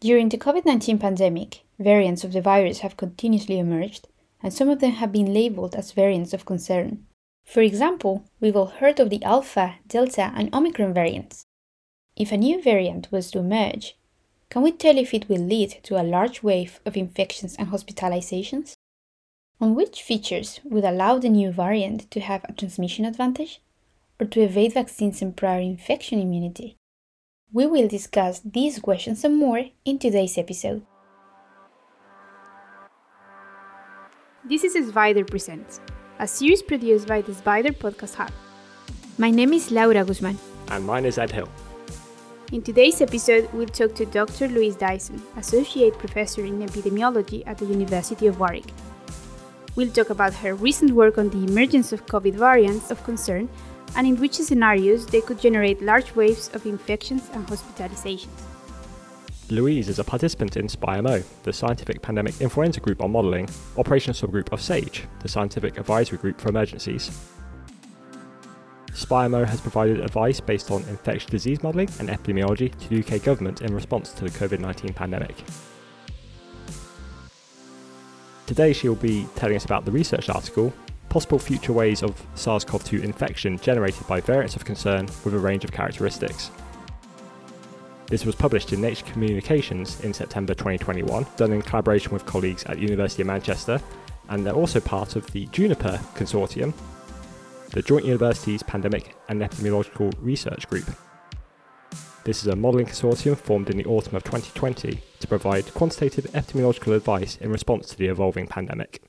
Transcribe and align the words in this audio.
During 0.00 0.30
the 0.30 0.38
COVID 0.38 0.64
19 0.64 0.98
pandemic, 0.98 1.60
variants 1.78 2.24
of 2.24 2.32
the 2.32 2.40
virus 2.40 2.78
have 2.78 2.96
continuously 2.96 3.58
emerged, 3.58 4.08
and 4.42 4.50
some 4.50 4.70
of 4.70 4.80
them 4.80 4.92
have 4.92 5.12
been 5.12 5.34
labeled 5.34 5.74
as 5.74 5.92
variants 5.92 6.32
of 6.32 6.46
concern. 6.46 7.06
For 7.44 7.60
example, 7.60 8.24
we've 8.40 8.56
all 8.56 8.80
heard 8.80 8.98
of 8.98 9.10
the 9.10 9.22
Alpha, 9.22 9.74
Delta, 9.86 10.32
and 10.34 10.54
Omicron 10.54 10.94
variants. 10.94 11.44
If 12.16 12.32
a 12.32 12.38
new 12.38 12.62
variant 12.62 13.12
was 13.12 13.30
to 13.32 13.40
emerge, 13.40 13.98
can 14.48 14.62
we 14.62 14.72
tell 14.72 14.96
if 14.96 15.12
it 15.12 15.28
will 15.28 15.42
lead 15.42 15.80
to 15.82 16.00
a 16.00 16.02
large 16.02 16.42
wave 16.42 16.80
of 16.86 16.96
infections 16.96 17.54
and 17.56 17.68
hospitalizations? 17.68 18.72
On 19.60 19.74
which 19.74 20.02
features 20.02 20.60
would 20.64 20.84
allow 20.84 21.18
the 21.18 21.28
new 21.28 21.52
variant 21.52 22.10
to 22.10 22.20
have 22.20 22.44
a 22.44 22.54
transmission 22.54 23.04
advantage 23.04 23.60
or 24.18 24.26
to 24.28 24.40
evade 24.40 24.72
vaccines 24.72 25.20
and 25.20 25.36
prior 25.36 25.60
infection 25.60 26.18
immunity? 26.18 26.78
We 27.52 27.66
will 27.66 27.88
discuss 27.88 28.40
these 28.44 28.78
questions 28.78 29.24
and 29.24 29.36
more 29.36 29.64
in 29.84 29.98
today's 29.98 30.38
episode. 30.38 30.86
This 34.48 34.62
is 34.62 34.92
SBIDER 34.92 35.28
Presents, 35.28 35.80
a 36.20 36.28
series 36.28 36.62
produced 36.62 37.08
by 37.08 37.22
the 37.22 37.32
SBIDER 37.32 37.76
Podcast 37.76 38.14
Hub. 38.14 38.30
My 39.18 39.32
name 39.32 39.52
is 39.52 39.72
Laura 39.72 40.04
Guzman. 40.04 40.38
And 40.68 40.86
mine 40.86 41.04
is 41.04 41.18
Ed 41.18 41.32
Hill. 41.32 41.48
In 42.52 42.62
today's 42.62 43.00
episode, 43.00 43.52
we'll 43.52 43.66
talk 43.66 43.96
to 43.96 44.06
Dr. 44.06 44.46
Louise 44.46 44.76
Dyson, 44.76 45.20
Associate 45.36 45.92
Professor 45.98 46.44
in 46.44 46.60
Epidemiology 46.60 47.42
at 47.46 47.58
the 47.58 47.66
University 47.66 48.28
of 48.28 48.38
Warwick. 48.38 48.72
We'll 49.74 49.90
talk 49.90 50.10
about 50.10 50.34
her 50.34 50.54
recent 50.54 50.92
work 50.92 51.18
on 51.18 51.30
the 51.30 51.50
emergence 51.50 51.92
of 51.92 52.06
COVID 52.06 52.34
variants 52.34 52.92
of 52.92 53.02
concern 53.02 53.48
and 53.96 54.06
in 54.06 54.16
which 54.16 54.34
scenarios 54.34 55.06
they 55.06 55.20
could 55.20 55.40
generate 55.40 55.82
large 55.82 56.14
waves 56.14 56.50
of 56.54 56.66
infections 56.66 57.28
and 57.32 57.46
hospitalizations. 57.46 58.28
Louise 59.50 59.88
is 59.88 59.98
a 59.98 60.04
participant 60.04 60.56
in 60.56 60.68
SPI-M-O, 60.68 61.22
the 61.42 61.52
Scientific 61.52 62.00
Pandemic 62.00 62.40
Influenza 62.40 62.78
Group 62.80 63.02
on 63.02 63.10
Modelling, 63.10 63.48
Operational 63.76 64.14
Subgroup 64.14 64.52
of 64.52 64.60
SAGE, 64.60 65.04
the 65.20 65.28
Scientific 65.28 65.76
Advisory 65.76 66.18
Group 66.18 66.40
for 66.40 66.50
Emergencies. 66.50 67.10
SPI-M-O 68.94 69.44
has 69.44 69.60
provided 69.60 70.00
advice 70.00 70.40
based 70.40 70.70
on 70.70 70.82
infectious 70.84 71.28
disease 71.28 71.62
modelling 71.62 71.88
and 71.98 72.08
epidemiology 72.08 72.76
to 72.78 72.88
the 72.88 73.16
UK 73.16 73.22
government 73.22 73.62
in 73.62 73.74
response 73.74 74.12
to 74.12 74.24
the 74.24 74.30
COVID 74.30 74.60
19 74.60 74.92
pandemic. 74.92 75.44
Today, 78.46 78.72
she 78.72 78.88
will 78.88 78.96
be 78.96 79.26
telling 79.36 79.56
us 79.56 79.64
about 79.64 79.84
the 79.84 79.92
research 79.92 80.28
article 80.28 80.72
Possible 81.10 81.40
Future 81.40 81.72
Waves 81.72 82.04
of 82.04 82.24
SARS 82.36 82.64
CoV 82.64 82.84
2 82.84 83.02
Infection 83.02 83.58
Generated 83.58 84.06
by 84.06 84.20
Variants 84.20 84.54
of 84.54 84.64
Concern 84.64 85.06
with 85.24 85.34
a 85.34 85.38
Range 85.38 85.64
of 85.64 85.72
Characteristics. 85.72 86.52
This 88.06 88.24
was 88.24 88.36
published 88.36 88.72
in 88.72 88.80
Nature 88.80 89.04
Communications 89.06 90.00
in 90.02 90.14
September 90.14 90.54
2021, 90.54 91.26
done 91.36 91.52
in 91.52 91.62
collaboration 91.62 92.12
with 92.12 92.24
colleagues 92.26 92.62
at 92.64 92.76
the 92.76 92.82
University 92.82 93.22
of 93.22 93.26
Manchester, 93.26 93.80
and 94.28 94.46
they're 94.46 94.54
also 94.54 94.78
part 94.78 95.16
of 95.16 95.26
the 95.32 95.46
JUNIPER 95.46 95.98
Consortium, 96.14 96.72
the 97.70 97.82
Joint 97.82 98.04
Universities 98.04 98.62
Pandemic 98.62 99.16
and 99.28 99.42
Epidemiological 99.42 100.14
Research 100.20 100.68
Group. 100.68 100.88
This 102.22 102.42
is 102.42 102.46
a 102.46 102.54
modelling 102.54 102.86
consortium 102.86 103.36
formed 103.36 103.68
in 103.68 103.78
the 103.78 103.86
autumn 103.86 104.14
of 104.14 104.22
2020 104.22 105.02
to 105.18 105.26
provide 105.26 105.74
quantitative 105.74 106.26
epidemiological 106.26 106.94
advice 106.94 107.36
in 107.38 107.50
response 107.50 107.88
to 107.88 107.98
the 107.98 108.06
evolving 108.06 108.46
pandemic. 108.46 109.02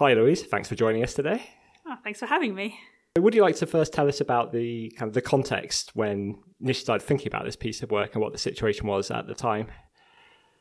Hi, 0.00 0.14
Louise. 0.14 0.44
Thanks 0.44 0.66
for 0.66 0.76
joining 0.76 1.04
us 1.04 1.12
today. 1.12 1.42
Oh, 1.86 1.94
thanks 2.02 2.20
for 2.20 2.24
having 2.24 2.54
me. 2.54 2.80
Would 3.18 3.34
you 3.34 3.42
like 3.42 3.56
to 3.56 3.66
first 3.66 3.92
tell 3.92 4.08
us 4.08 4.22
about 4.22 4.50
the 4.50 4.90
kind 4.96 5.10
of 5.10 5.12
the 5.12 5.20
context 5.20 5.90
when 5.92 6.38
initially 6.58 6.82
started 6.82 7.06
thinking 7.06 7.26
about 7.26 7.44
this 7.44 7.54
piece 7.54 7.82
of 7.82 7.90
work 7.90 8.14
and 8.14 8.22
what 8.22 8.32
the 8.32 8.38
situation 8.38 8.86
was 8.86 9.10
at 9.10 9.26
the 9.26 9.34
time? 9.34 9.66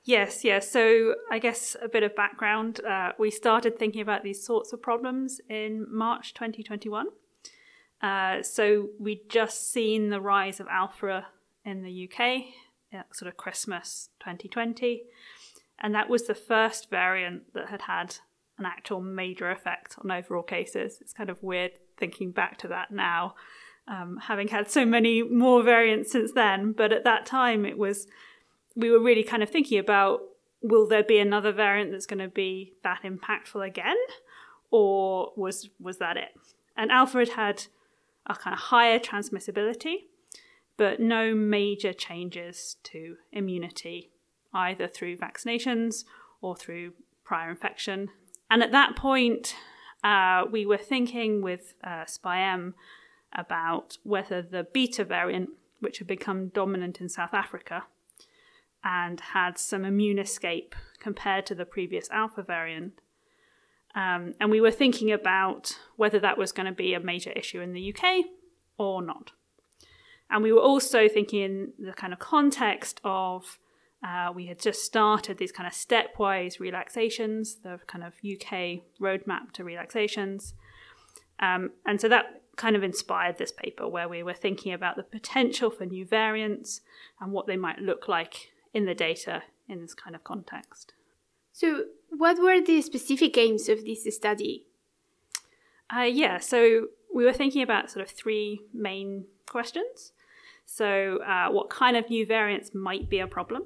Yes, 0.04 0.44
yes. 0.44 0.70
So 0.70 1.16
I 1.32 1.40
guess 1.40 1.78
a 1.82 1.88
bit 1.88 2.04
of 2.04 2.18
background. 2.18 2.84
Uh, 2.84 3.14
we 3.18 3.32
started 3.32 3.80
thinking 3.80 4.02
about 4.02 4.24
these 4.24 4.46
sorts 4.46 4.74
of 4.74 4.82
problems 4.82 5.40
in 5.48 5.86
March 5.90 6.34
2021. 6.34 7.08
Uh, 8.02 8.44
so 8.44 8.90
we'd 9.00 9.30
just 9.30 9.72
seen 9.72 10.10
the 10.10 10.20
rise 10.20 10.60
of 10.60 10.68
alpha 10.68 11.28
in 11.64 11.82
the 11.82 12.10
UK, 12.12 13.04
sort 13.14 13.30
of 13.30 13.38
Christmas 13.38 14.10
2020, 14.20 15.04
and 15.80 15.96
that 15.96 16.10
was 16.10 16.28
the 16.28 16.36
first 16.36 16.90
variant 16.90 17.54
that 17.54 17.70
had 17.70 17.84
had 17.84 18.18
an 18.60 18.66
actual 18.66 19.02
major 19.02 19.50
effect 19.50 19.96
on 20.04 20.12
overall 20.12 20.44
cases. 20.44 21.00
It's 21.02 21.14
kind 21.14 21.30
of 21.30 21.42
weird 21.42 21.72
thinking 21.98 22.32
back 22.32 22.58
to 22.60 22.68
that 22.68 22.92
now, 22.92 23.36
um, 23.88 24.20
having 24.24 24.50
had 24.50 24.70
so 24.70 24.86
many 24.86 25.24
more 25.24 25.64
variants 25.64 26.12
since 26.12 26.34
then. 26.34 26.74
But 26.74 26.92
at 26.92 27.04
that 27.06 27.26
time, 27.26 27.66
it 27.66 27.78
was 27.78 28.08
we 28.76 28.92
were 28.92 29.00
really 29.00 29.24
kind 29.24 29.44
of 29.44 29.50
thinking 29.50 29.80
about 29.80 30.22
will 30.62 30.88
there 30.88 31.04
be 31.04 31.20
another 31.20 31.52
variant 31.52 31.92
that's 31.92 32.06
going 32.06 32.20
to 32.20 32.28
be 32.28 32.74
that 32.84 33.02
impactful 33.04 33.66
again, 33.66 33.98
or 34.72 35.32
was 35.36 35.70
was 35.80 35.98
that 35.98 36.18
it? 36.18 36.30
And 36.76 36.92
had 36.92 37.30
had 37.30 37.66
a 38.26 38.36
kind 38.36 38.54
of 38.54 38.60
higher 38.60 39.00
transmissibility, 39.00 40.06
but 40.78 41.00
no 41.00 41.34
major 41.34 41.94
changes 41.94 42.78
to 42.84 43.18
immunity, 43.32 44.12
either 44.54 44.88
through 44.88 45.18
vaccinations 45.18 46.06
or 46.42 46.56
through 46.56 46.94
prior 47.24 47.50
infection. 47.50 48.10
And 48.50 48.64
at 48.64 48.72
that 48.72 48.96
point, 48.96 49.56
uh, 50.04 50.46
we 50.52 50.66
were 50.66 50.78
thinking 50.78 51.42
with 51.42 51.74
uh, 51.84 52.06
about 53.34 53.98
whether 54.04 54.42
the 54.42 54.68
beta 54.74 55.04
variant, 55.04 55.50
which 55.80 56.00
had 56.00 56.08
become 56.08 56.48
dominant 56.48 57.00
in 57.00 57.10
South 57.10 57.34
Africa, 57.34 57.84
and 58.84 59.20
had 59.20 59.58
some 59.58 59.86
immune 59.86 60.20
escape 60.20 60.74
compared 61.00 61.46
to 61.46 61.56
the 61.56 61.66
previous 61.66 62.10
alpha 62.12 62.42
variant. 62.42 63.02
Um, 63.96 64.34
and 64.40 64.50
we 64.52 64.62
were 64.62 64.72
thinking 64.72 65.12
about 65.12 65.78
whether 65.96 66.20
that 66.20 66.38
was 66.38 66.52
going 66.52 66.68
to 66.68 66.72
be 66.72 66.94
a 66.94 67.00
major 67.00 67.32
issue 67.32 67.60
in 67.60 67.74
the 67.74 67.94
UK 67.94 68.26
or 68.78 69.02
not. 69.02 69.32
And 70.30 70.44
we 70.44 70.54
were 70.54 70.62
also 70.62 71.08
thinking 71.08 71.42
in 71.42 71.74
the 71.80 71.94
kind 71.94 72.14
of 72.14 72.20
context 72.20 73.02
of 73.04 73.58
uh, 74.04 74.32
we 74.34 74.46
had 74.48 74.60
just 74.60 74.84
started 74.84 75.38
these 75.38 75.52
kind 75.52 75.68
of 75.68 75.74
stepwise 75.74 76.60
relaxations, 76.60 77.56
the 77.56 77.80
kind 77.88 78.04
of 78.04 78.14
UK 78.24 78.82
roadmap 79.02 79.52
to 79.54 79.64
relaxations. 79.64 80.54
Um, 81.40 81.72
and 81.86 82.00
so 82.00 82.08
that 82.10 82.42
kind 82.56 82.76
of 82.76 82.84
inspired 82.84 83.38
this 83.38 83.52
paper 83.52 83.88
where 83.88 84.08
we 84.08 84.24
were 84.24 84.34
thinking 84.34 84.74
about 84.74 84.96
the 84.96 85.04
potential 85.04 85.70
for 85.70 85.86
new 85.86 86.06
variants 86.06 86.82
and 87.20 87.32
what 87.32 87.48
they 87.48 87.58
might 87.58 87.80
look 87.80 88.08
like 88.08 88.52
in 88.74 88.86
the 88.86 88.96
data 88.96 89.44
in 89.68 89.82
this 89.82 89.94
kind 89.94 90.16
of 90.16 90.24
context. 90.24 90.94
So, 91.52 91.84
what 92.10 92.40
were 92.42 92.62
the 92.62 92.82
specific 92.82 93.38
aims 93.38 93.70
of 93.70 93.84
this 93.84 94.08
study? 94.16 94.66
Uh, 95.94 96.02
yeah, 96.02 96.38
so 96.40 96.88
we 97.14 97.26
were 97.26 97.34
thinking 97.34 97.62
about 97.62 97.90
sort 97.90 98.06
of 98.06 98.12
three 98.12 98.62
main 98.74 99.26
questions. 99.50 100.14
So, 100.66 101.18
uh, 101.18 101.50
what 101.50 101.70
kind 101.70 101.98
of 101.98 102.10
new 102.10 102.26
variants 102.26 102.74
might 102.74 103.10
be 103.10 103.20
a 103.20 103.28
problem? 103.28 103.64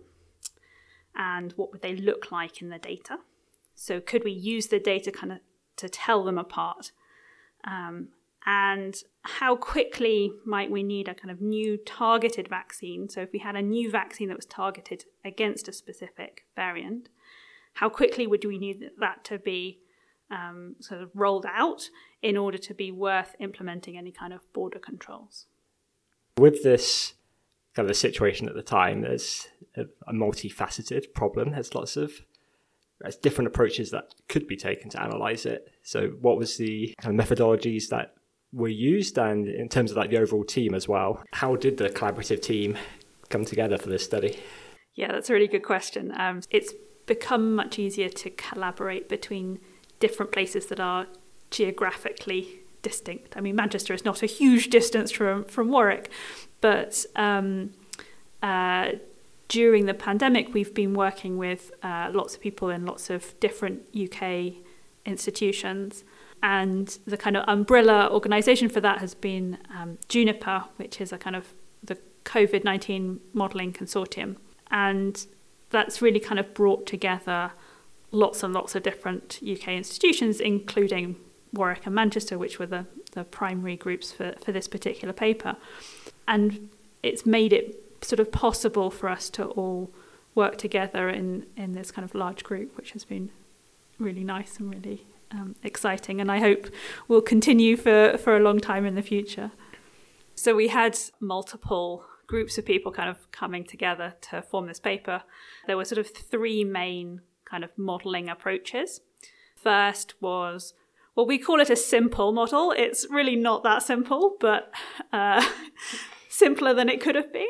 And 1.15 1.51
what 1.53 1.71
would 1.71 1.81
they 1.81 1.95
look 1.95 2.31
like 2.31 2.61
in 2.61 2.69
the 2.69 2.79
data? 2.79 3.19
So, 3.75 3.99
could 3.99 4.23
we 4.23 4.31
use 4.31 4.67
the 4.67 4.79
data 4.79 5.11
kind 5.11 5.31
of 5.33 5.39
to 5.77 5.89
tell 5.89 6.23
them 6.23 6.37
apart? 6.37 6.91
Um, 7.63 8.09
and 8.45 8.95
how 9.23 9.55
quickly 9.55 10.33
might 10.45 10.69
we 10.69 10.83
need 10.83 11.07
a 11.07 11.13
kind 11.13 11.31
of 11.31 11.41
new 11.41 11.77
targeted 11.77 12.47
vaccine? 12.47 13.09
So, 13.09 13.21
if 13.21 13.31
we 13.31 13.39
had 13.39 13.55
a 13.55 13.61
new 13.61 13.89
vaccine 13.91 14.27
that 14.29 14.37
was 14.37 14.45
targeted 14.45 15.05
against 15.23 15.67
a 15.67 15.73
specific 15.73 16.45
variant, 16.55 17.09
how 17.75 17.89
quickly 17.89 18.27
would 18.27 18.45
we 18.45 18.57
need 18.57 18.89
that 18.99 19.23
to 19.25 19.39
be 19.39 19.79
um, 20.29 20.75
sort 20.79 21.01
of 21.01 21.09
rolled 21.13 21.45
out 21.45 21.89
in 22.21 22.37
order 22.37 22.57
to 22.57 22.73
be 22.73 22.91
worth 22.91 23.35
implementing 23.39 23.97
any 23.97 24.11
kind 24.11 24.33
of 24.33 24.41
border 24.53 24.79
controls? 24.79 25.45
With 26.37 26.63
this 26.63 27.13
kind 27.75 27.85
of 27.85 27.87
the 27.87 27.93
situation 27.93 28.47
at 28.47 28.55
the 28.55 28.63
time, 28.63 29.01
there's 29.01 29.47
a, 29.75 29.83
a 30.07 30.13
multifaceted 30.13 31.13
problem. 31.13 31.51
There's 31.51 31.75
lots 31.75 31.97
of 31.97 32.11
there's 33.01 33.15
different 33.17 33.47
approaches 33.47 33.91
that 33.91 34.13
could 34.29 34.47
be 34.47 34.55
taken 34.55 34.89
to 34.91 35.01
analyze 35.01 35.45
it. 35.45 35.69
So, 35.81 36.09
what 36.21 36.37
was 36.37 36.57
the 36.57 36.93
kind 37.01 37.19
of 37.19 37.27
methodologies 37.27 37.89
that 37.89 38.13
were 38.53 38.69
used 38.69 39.17
and 39.17 39.47
in 39.47 39.67
terms 39.67 39.91
of 39.91 39.97
like 39.97 40.11
the 40.11 40.17
overall 40.17 40.43
team 40.43 40.75
as 40.75 40.87
well 40.87 41.21
how 41.33 41.55
did 41.55 41.77
the 41.77 41.89
collaborative 41.89 42.41
team 42.41 42.77
come 43.29 43.43
together 43.43 43.77
for 43.77 43.89
this 43.89 44.03
study 44.03 44.39
yeah 44.93 45.11
that's 45.11 45.29
a 45.29 45.33
really 45.33 45.47
good 45.47 45.63
question 45.63 46.13
um, 46.17 46.39
it's 46.51 46.71
become 47.07 47.55
much 47.55 47.79
easier 47.79 48.07
to 48.07 48.29
collaborate 48.29 49.09
between 49.09 49.59
different 49.99 50.31
places 50.31 50.67
that 50.67 50.79
are 50.79 51.07
geographically 51.49 52.59
distinct 52.83 53.35
i 53.35 53.41
mean 53.41 53.55
manchester 53.55 53.93
is 53.93 54.05
not 54.05 54.21
a 54.21 54.27
huge 54.27 54.69
distance 54.69 55.11
from 55.11 55.43
from 55.45 55.69
warwick 55.69 56.11
but 56.61 57.05
um, 57.15 57.71
uh, 58.41 58.91
during 59.47 59.85
the 59.87 59.93
pandemic 59.93 60.53
we've 60.53 60.73
been 60.73 60.93
working 60.93 61.37
with 61.37 61.71
uh, 61.81 62.09
lots 62.13 62.35
of 62.35 62.41
people 62.41 62.69
in 62.69 62.85
lots 62.85 63.09
of 63.09 63.37
different 63.39 63.81
uk 63.95 64.21
institutions 65.05 66.03
and 66.43 66.99
the 67.07 67.15
kind 67.15 67.37
of 67.37 67.45
umbrella 67.47 68.09
organization 68.11 68.67
for 68.67 68.81
that 68.81 68.99
has 68.99 69.15
been 69.15 69.57
um, 69.73 69.97
Juniper, 70.09 70.65
which 70.75 70.99
is 70.99 71.13
a 71.13 71.17
kind 71.17 71.37
of 71.37 71.53
the 71.81 71.97
COVID 72.25 72.65
19 72.65 73.21
modeling 73.31 73.71
consortium. 73.71 74.35
And 74.69 75.25
that's 75.69 76.01
really 76.01 76.19
kind 76.19 76.39
of 76.39 76.53
brought 76.53 76.85
together 76.85 77.53
lots 78.11 78.43
and 78.43 78.53
lots 78.53 78.75
of 78.75 78.83
different 78.83 79.39
UK 79.41 79.69
institutions, 79.69 80.41
including 80.41 81.15
Warwick 81.53 81.85
and 81.85 81.95
Manchester, 81.95 82.37
which 82.37 82.59
were 82.59 82.65
the, 82.65 82.85
the 83.11 83.23
primary 83.23 83.75
groups 83.75 84.11
for, 84.11 84.33
for 84.43 84.51
this 84.51 84.67
particular 84.67 85.13
paper. 85.13 85.55
And 86.27 86.69
it's 87.03 87.25
made 87.25 87.53
it 87.53 87.83
sort 88.01 88.19
of 88.19 88.31
possible 88.31 88.89
for 88.89 89.07
us 89.07 89.29
to 89.31 89.45
all 89.45 89.91
work 90.35 90.57
together 90.57 91.09
in, 91.09 91.45
in 91.55 91.73
this 91.73 91.91
kind 91.91 92.03
of 92.03 92.15
large 92.15 92.43
group, 92.43 92.75
which 92.75 92.91
has 92.91 93.05
been 93.05 93.29
really 93.99 94.23
nice 94.23 94.57
and 94.59 94.73
really 94.73 95.05
um, 95.31 95.55
exciting. 95.63 96.19
And 96.19 96.31
I 96.31 96.39
hope 96.39 96.67
will 97.07 97.21
continue 97.21 97.77
for, 97.77 98.17
for 98.17 98.35
a 98.35 98.39
long 98.39 98.59
time 98.59 98.85
in 98.85 98.95
the 98.95 99.01
future. 99.01 99.51
So 100.35 100.55
we 100.55 100.69
had 100.69 100.97
multiple 101.19 102.05
groups 102.25 102.57
of 102.57 102.65
people 102.65 102.91
kind 102.91 103.09
of 103.09 103.31
coming 103.31 103.63
together 103.63 104.15
to 104.21 104.41
form 104.41 104.67
this 104.67 104.79
paper. 104.79 105.21
There 105.67 105.77
were 105.77 105.85
sort 105.85 105.99
of 105.99 106.09
three 106.09 106.63
main 106.63 107.21
kind 107.45 107.63
of 107.63 107.69
modeling 107.77 108.29
approaches. 108.29 109.01
First 109.55 110.15
was 110.19 110.73
well, 111.15 111.25
we 111.25 111.37
call 111.37 111.59
it 111.59 111.69
a 111.69 111.75
simple 111.75 112.31
model. 112.31 112.73
It's 112.75 113.05
really 113.09 113.35
not 113.35 113.63
that 113.63 113.83
simple, 113.83 114.35
but 114.39 114.71
uh, 115.11 115.45
simpler 116.29 116.73
than 116.73 116.89
it 116.89 117.01
could 117.01 117.15
have 117.15 117.31
been. 117.31 117.45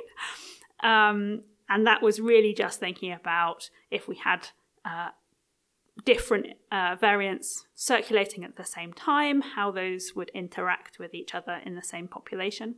Um, 0.83 1.41
and 1.69 1.87
that 1.87 2.01
was 2.01 2.19
really 2.19 2.53
just 2.53 2.79
thinking 2.79 3.13
about 3.13 3.69
if 3.89 4.07
we 4.07 4.15
had 4.17 4.49
uh, 4.83 5.09
different 6.05 6.47
uh, 6.71 6.97
variants 6.99 7.65
circulating 7.73 8.43
at 8.43 8.57
the 8.57 8.65
same 8.65 8.93
time, 8.93 9.41
how 9.41 9.71
those 9.71 10.11
would 10.15 10.29
interact 10.31 10.99
with 10.99 11.13
each 11.13 11.33
other 11.33 11.59
in 11.65 11.75
the 11.75 11.83
same 11.83 12.07
population. 12.07 12.75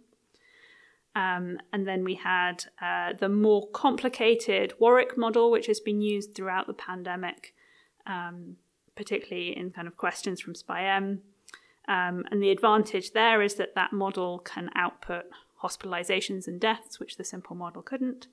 Um, 1.15 1.59
and 1.71 1.87
then 1.87 2.03
we 2.03 2.15
had 2.15 2.65
uh, 2.81 3.13
the 3.17 3.29
more 3.29 3.69
complicated 3.69 4.73
Warwick 4.79 5.17
model, 5.17 5.49
which 5.49 5.67
has 5.67 5.79
been 5.79 6.01
used 6.01 6.35
throughout 6.35 6.67
the 6.67 6.73
pandemic, 6.73 7.53
um, 8.05 8.57
particularly 8.95 9.55
in 9.55 9.71
kind 9.71 9.87
of 9.87 9.97
questions 9.97 10.41
from 10.41 10.55
SPI-M. 10.55 11.21
Um, 11.87 12.25
and 12.31 12.41
the 12.41 12.49
advantage 12.49 13.11
there 13.11 13.41
is 13.41 13.55
that 13.55 13.75
that 13.75 13.93
model 13.93 14.39
can 14.39 14.69
output 14.75 15.25
hospitalizations 15.63 16.47
and 16.47 16.59
deaths, 16.59 16.99
which 16.99 17.17
the 17.17 17.23
simple 17.23 17.55
model 17.55 17.81
couldn't. 17.81 18.27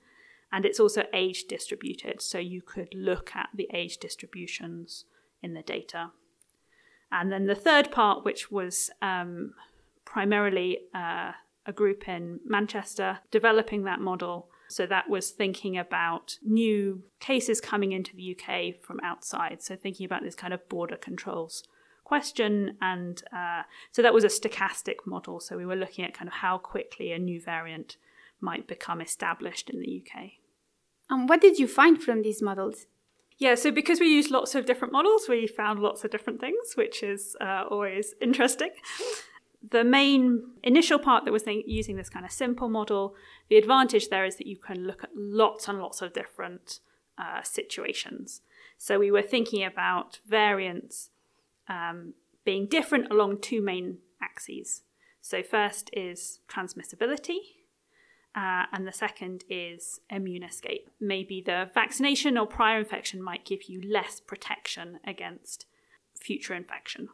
And 0.51 0.65
it's 0.65 0.79
also 0.79 1.05
age 1.13 1.45
distributed, 1.45 2.21
so 2.21 2.37
you 2.37 2.61
could 2.61 2.93
look 2.93 3.35
at 3.35 3.49
the 3.53 3.67
age 3.73 3.97
distributions 3.97 5.05
in 5.41 5.53
the 5.53 5.63
data. 5.63 6.11
And 7.11 7.31
then 7.31 7.45
the 7.45 7.55
third 7.55 7.91
part, 7.91 8.23
which 8.23 8.51
was 8.51 8.89
um, 9.01 9.53
primarily 10.05 10.79
uh, 10.93 11.31
a 11.65 11.73
group 11.73 12.07
in 12.07 12.39
Manchester 12.45 13.19
developing 13.31 13.83
that 13.83 13.99
model. 13.99 14.47
So 14.67 14.85
that 14.87 15.09
was 15.09 15.29
thinking 15.29 15.77
about 15.77 16.37
new 16.43 17.03
cases 17.19 17.61
coming 17.61 17.91
into 17.91 18.15
the 18.15 18.37
UK 18.37 18.81
from 18.81 18.99
outside. 19.03 19.61
So 19.61 19.75
thinking 19.75 20.05
about 20.05 20.23
this 20.23 20.35
kind 20.35 20.53
of 20.53 20.67
border 20.69 20.97
controls 20.97 21.63
question. 22.03 22.77
And 22.81 23.23
uh, 23.35 23.63
so 23.91 24.01
that 24.01 24.13
was 24.13 24.23
a 24.23 24.27
stochastic 24.27 25.05
model. 25.05 25.39
So 25.39 25.57
we 25.57 25.65
were 25.65 25.75
looking 25.75 26.05
at 26.05 26.13
kind 26.13 26.27
of 26.27 26.35
how 26.35 26.57
quickly 26.57 27.11
a 27.11 27.19
new 27.19 27.41
variant 27.41 27.97
might 28.41 28.67
become 28.67 29.01
established 29.01 29.69
in 29.69 29.79
the 29.79 30.03
UK. 30.03 30.31
Um, 31.09 31.27
what 31.27 31.41
did 31.41 31.59
you 31.59 31.67
find 31.67 32.01
from 32.01 32.21
these 32.21 32.41
models? 32.41 32.87
Yeah, 33.37 33.55
so 33.55 33.71
because 33.71 33.99
we 33.99 34.07
used 34.07 34.31
lots 34.31 34.53
of 34.55 34.65
different 34.65 34.93
models, 34.93 35.27
we 35.27 35.47
found 35.47 35.79
lots 35.79 36.03
of 36.03 36.11
different 36.11 36.39
things, 36.39 36.73
which 36.75 37.03
is 37.03 37.35
uh, 37.41 37.65
always 37.69 38.13
interesting 38.21 38.69
the 39.71 39.83
main 39.83 40.43
initial 40.63 40.99
part 40.99 41.25
that 41.25 41.31
was 41.31 41.45
using 41.47 41.95
this 41.95 42.09
kind 42.09 42.25
of 42.25 42.31
simple 42.31 42.69
model, 42.69 43.15
the 43.49 43.57
advantage 43.57 44.09
there 44.09 44.25
is 44.25 44.35
that 44.37 44.47
you 44.47 44.57
can 44.57 44.85
look 44.85 45.03
at 45.03 45.11
lots 45.15 45.67
and 45.67 45.79
lots 45.79 46.01
of 46.01 46.13
different 46.13 46.79
uh, 47.17 47.41
situations. 47.43 48.41
So 48.77 48.99
we 48.99 49.11
were 49.11 49.21
thinking 49.21 49.63
about 49.63 50.19
variants 50.27 51.09
um, 51.69 52.13
being 52.43 52.65
different 52.67 53.09
along 53.11 53.39
two 53.39 53.61
main 53.61 53.99
axes. 54.21 54.83
So 55.21 55.41
first 55.41 55.89
is 55.93 56.39
transmissibility, 56.49 57.37
uh, 58.35 58.65
and 58.73 58.85
the 58.85 58.91
second 58.91 59.45
is 59.49 60.01
immune 60.09 60.43
escape. 60.43 60.89
Maybe 60.99 61.41
the 61.41 61.69
vaccination 61.73 62.37
or 62.37 62.45
prior 62.45 62.79
infection 62.79 63.21
might 63.21 63.45
give 63.45 63.63
you 63.69 63.81
less 63.81 64.19
protection 64.19 64.99
against 65.05 65.65
future 66.19 66.53
infection. 66.53 67.09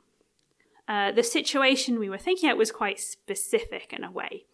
Uh, 0.89 1.11
the 1.11 1.23
situation 1.23 1.99
we 1.99 2.09
were 2.09 2.17
thinking 2.17 2.49
at 2.49 2.57
was 2.57 2.71
quite 2.71 2.99
specific 2.99 3.93
in 3.93 4.03
a 4.03 4.11
way. 4.11 4.45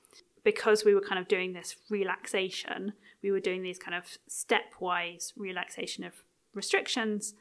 Because 0.43 0.85
we 0.85 0.93
were 0.93 1.01
kind 1.01 1.19
of 1.19 1.27
doing 1.27 1.53
this 1.53 1.77
relaxation, 1.89 2.93
we 3.23 3.31
were 3.31 3.39
doing 3.39 3.63
these 3.63 3.79
kind 3.79 3.95
of 3.95 4.03
stepwise 4.29 5.31
relaxation 5.35 6.03
of 6.03 6.13
restrictions, 6.53 7.33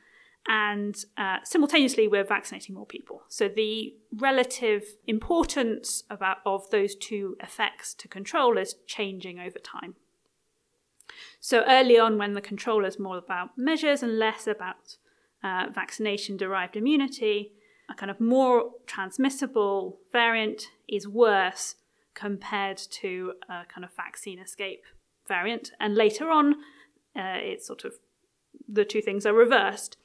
and 0.47 1.05
uh, 1.19 1.39
simultaneously 1.45 2.07
we're 2.09 2.25
vaccinating 2.25 2.75
more 2.75 2.87
people. 2.87 3.23
So 3.29 3.49
the 3.49 3.95
relative 4.17 4.85
importance 5.07 6.05
about, 6.09 6.39
of 6.47 6.71
those 6.71 6.95
two 6.95 7.37
effects 7.41 7.95
to 7.95 8.09
control 8.09 8.57
is 8.57 8.77
changing 8.87 9.39
over 9.39 9.59
time. 9.59 9.97
So 11.41 11.65
early 11.67 11.99
on, 11.99 12.17
when 12.17 12.33
the 12.33 12.41
control 12.41 12.85
is 12.85 12.99
more 12.99 13.19
about 13.19 13.59
measures 13.59 14.03
and 14.03 14.19
less 14.19 14.47
about 14.47 14.97
uh, 15.43 15.67
vaccination 15.75 16.37
derived 16.37 16.77
immunity, 16.77 17.53
a 17.95 17.97
kind 17.97 18.11
of 18.11 18.21
more 18.21 18.71
transmissible 18.87 19.99
variant 20.13 20.69
is 20.89 21.09
worse 21.09 21.77
compared 22.15 22.77
to 22.77 23.33
a 23.49 23.65
kind 23.73 23.85
of 23.85 23.91
vaccine 23.95 24.39
escape 24.39 24.83
variant. 25.27 25.73
And 25.81 25.95
later 25.95 26.31
on, 26.31 26.55
uh, 27.17 27.39
it's 27.41 27.67
sort 27.67 27.85
of 27.85 27.95
the 28.69 28.85
two 28.85 29.01
things 29.01 29.27
are 29.27 29.33
reversed. 29.33 29.97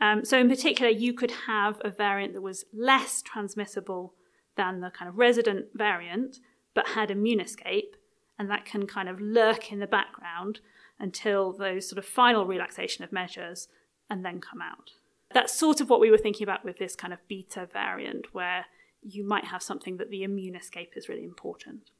Um, 0.00 0.24
so, 0.24 0.38
in 0.38 0.48
particular, 0.48 0.90
you 0.90 1.12
could 1.12 1.30
have 1.46 1.80
a 1.84 1.90
variant 1.90 2.34
that 2.34 2.42
was 2.42 2.64
less 2.72 3.22
transmissible 3.22 4.14
than 4.56 4.80
the 4.80 4.90
kind 4.90 5.08
of 5.08 5.18
resident 5.18 5.66
variant, 5.74 6.38
but 6.74 6.88
had 6.88 7.10
immune 7.10 7.40
escape, 7.40 7.96
and 8.38 8.50
that 8.50 8.64
can 8.64 8.86
kind 8.86 9.08
of 9.08 9.20
lurk 9.20 9.70
in 9.70 9.78
the 9.78 9.86
background 9.86 10.60
until 10.98 11.52
those 11.52 11.88
sort 11.88 11.98
of 11.98 12.04
final 12.04 12.44
relaxation 12.44 13.04
of 13.04 13.12
measures 13.12 13.68
and 14.10 14.24
then 14.24 14.40
come 14.40 14.60
out 14.60 14.90
that's 15.34 15.52
sort 15.52 15.80
of 15.80 15.90
what 15.90 16.00
we 16.00 16.10
were 16.10 16.18
thinking 16.18 16.44
about 16.44 16.64
with 16.64 16.78
this 16.78 16.96
kind 16.96 17.12
of 17.12 17.18
beta 17.28 17.68
variant, 17.70 18.32
where 18.32 18.66
you 19.02 19.26
might 19.26 19.44
have 19.46 19.62
something 19.62 19.98
that 19.98 20.10
the 20.10 20.22
immune 20.22 20.56
escape 20.56 20.92
is 20.96 21.08
really 21.08 21.24
important. 21.24 21.90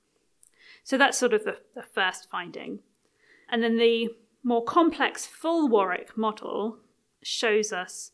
So 0.82 0.96
that's 0.96 1.18
sort 1.18 1.34
of 1.34 1.44
the, 1.44 1.58
the 1.74 1.82
first 1.82 2.30
finding. 2.30 2.78
And 3.50 3.62
then 3.62 3.76
the 3.76 4.08
more 4.42 4.64
complex 4.64 5.26
full 5.26 5.68
Warwick 5.68 6.16
model 6.16 6.78
shows 7.22 7.72
us, 7.72 8.12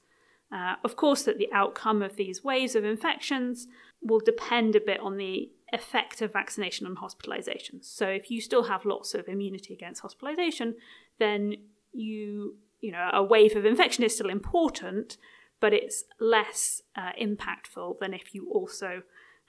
uh, 0.53 0.75
of 0.83 0.97
course, 0.97 1.23
that 1.23 1.39
the 1.39 1.53
outcome 1.53 2.03
of 2.03 2.17
these 2.17 2.43
waves 2.43 2.75
of 2.75 2.85
infections 2.85 3.69
will 4.03 4.21
depend 4.21 4.75
a 4.75 4.81
bit 4.81 5.01
on 5.01 5.17
the 5.19 5.51
effect 5.73 6.21
of 6.23 6.33
vaccination 6.33 6.87
on 6.87 6.97
hospitalizations. 6.97 7.85
So 7.85 8.09
if 8.09 8.31
you 8.31 8.41
still 8.41 8.65
have 8.65 8.85
lots 8.85 9.15
of 9.15 9.29
immunity 9.29 9.75
against 9.75 10.03
hospitalization, 10.03 10.75
then 11.19 11.55
you 11.93 12.57
you 12.81 12.93
know, 12.93 13.11
a 13.13 13.23
wave 13.23 13.57
of 13.57 13.65
infection 13.65 14.05
is 14.05 14.15
still 14.15 14.31
important, 14.31 15.17
but 15.61 15.73
it's 15.73 16.05
less 16.19 16.83
uh, 16.97 17.13
impactful 17.21 17.99
than 18.01 18.15
if 18.15 18.35
you 18.35 18.51
also 18.51 19.03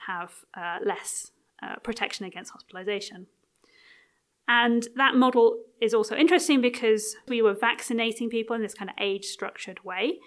have 0.07 0.31
uh, 0.55 0.77
less 0.85 1.31
uh, 1.63 1.75
protection 1.83 2.25
against 2.25 2.51
hospitalization. 2.51 3.27
And 4.47 4.87
that 4.95 5.15
model 5.15 5.63
is 5.81 5.93
also 5.93 6.15
interesting 6.15 6.61
because 6.61 7.15
we 7.27 7.41
were 7.41 7.53
vaccinating 7.53 8.29
people 8.29 8.55
in 8.55 8.61
this 8.61 8.73
kind 8.73 8.89
of 8.89 8.95
age 8.99 9.25
structured 9.25 9.83
way. 9.83 10.19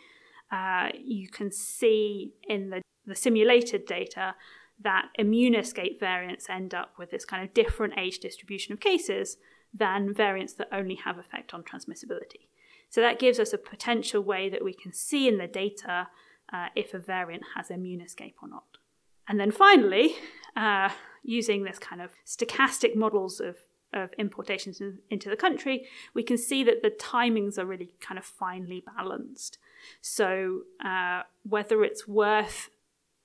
Uh, 0.51 0.89
you 0.99 1.29
can 1.29 1.51
see 1.51 2.33
in 2.49 2.71
the, 2.71 2.81
the 3.07 3.15
simulated 3.15 3.85
data 3.85 4.35
that 4.81 5.07
immune 5.19 5.55
escape 5.55 6.01
variants 6.01 6.49
end 6.49 6.75
up 6.75 6.93
with 6.99 7.11
this 7.11 7.25
kind 7.25 7.45
of 7.45 7.53
different 7.55 7.95
age 7.99 8.19
distribution 8.19 8.73
of 8.73 8.81
cases 8.81 9.37
than 9.73 10.15
variants 10.15 10.55
that 10.55 10.69
only 10.73 10.95
have 10.95 11.19
effect 11.19 11.53
on 11.53 11.63
transmissibility. 11.63 12.49
So 12.95 13.01
that 13.01 13.19
gives 13.19 13.41
us 13.41 13.53
a 13.53 13.59
potential 13.59 14.23
way 14.23 14.49
that 14.51 14.63
we 14.63 14.73
can 14.73 14.93
see 14.93 15.27
in 15.27 15.39
the 15.39 15.49
data 15.49 16.07
uh, 16.53 16.67
if 16.77 16.95
a 16.95 17.01
variant 17.01 17.43
has 17.57 17.69
immune 17.69 18.01
escape 18.01 18.37
or 18.41 18.49
not. 18.49 18.79
And 19.27 19.41
then 19.41 19.51
finally, 19.51 20.15
uh, 20.57 20.91
using 21.25 21.65
this 21.65 21.81
kind 21.81 22.01
of 22.01 22.13
stochastic 22.25 22.95
models 22.95 23.41
of, 23.41 23.57
of 23.93 24.11
importations 24.17 24.81
in, 24.81 25.01
into 25.11 25.29
the 25.29 25.35
country, 25.35 25.89
we 26.15 26.23
can 26.23 26.39
see 26.39 26.63
that 26.63 26.83
the 26.83 26.91
timings 26.91 27.59
are 27.59 27.67
really 27.67 27.95
kind 27.99 28.17
of 28.17 28.25
finely 28.25 28.85
balanced. 28.97 29.59
So 30.01 30.61
uh, 30.81 31.23
whether 31.43 31.83
it's 31.83 32.07
worth 32.07 32.71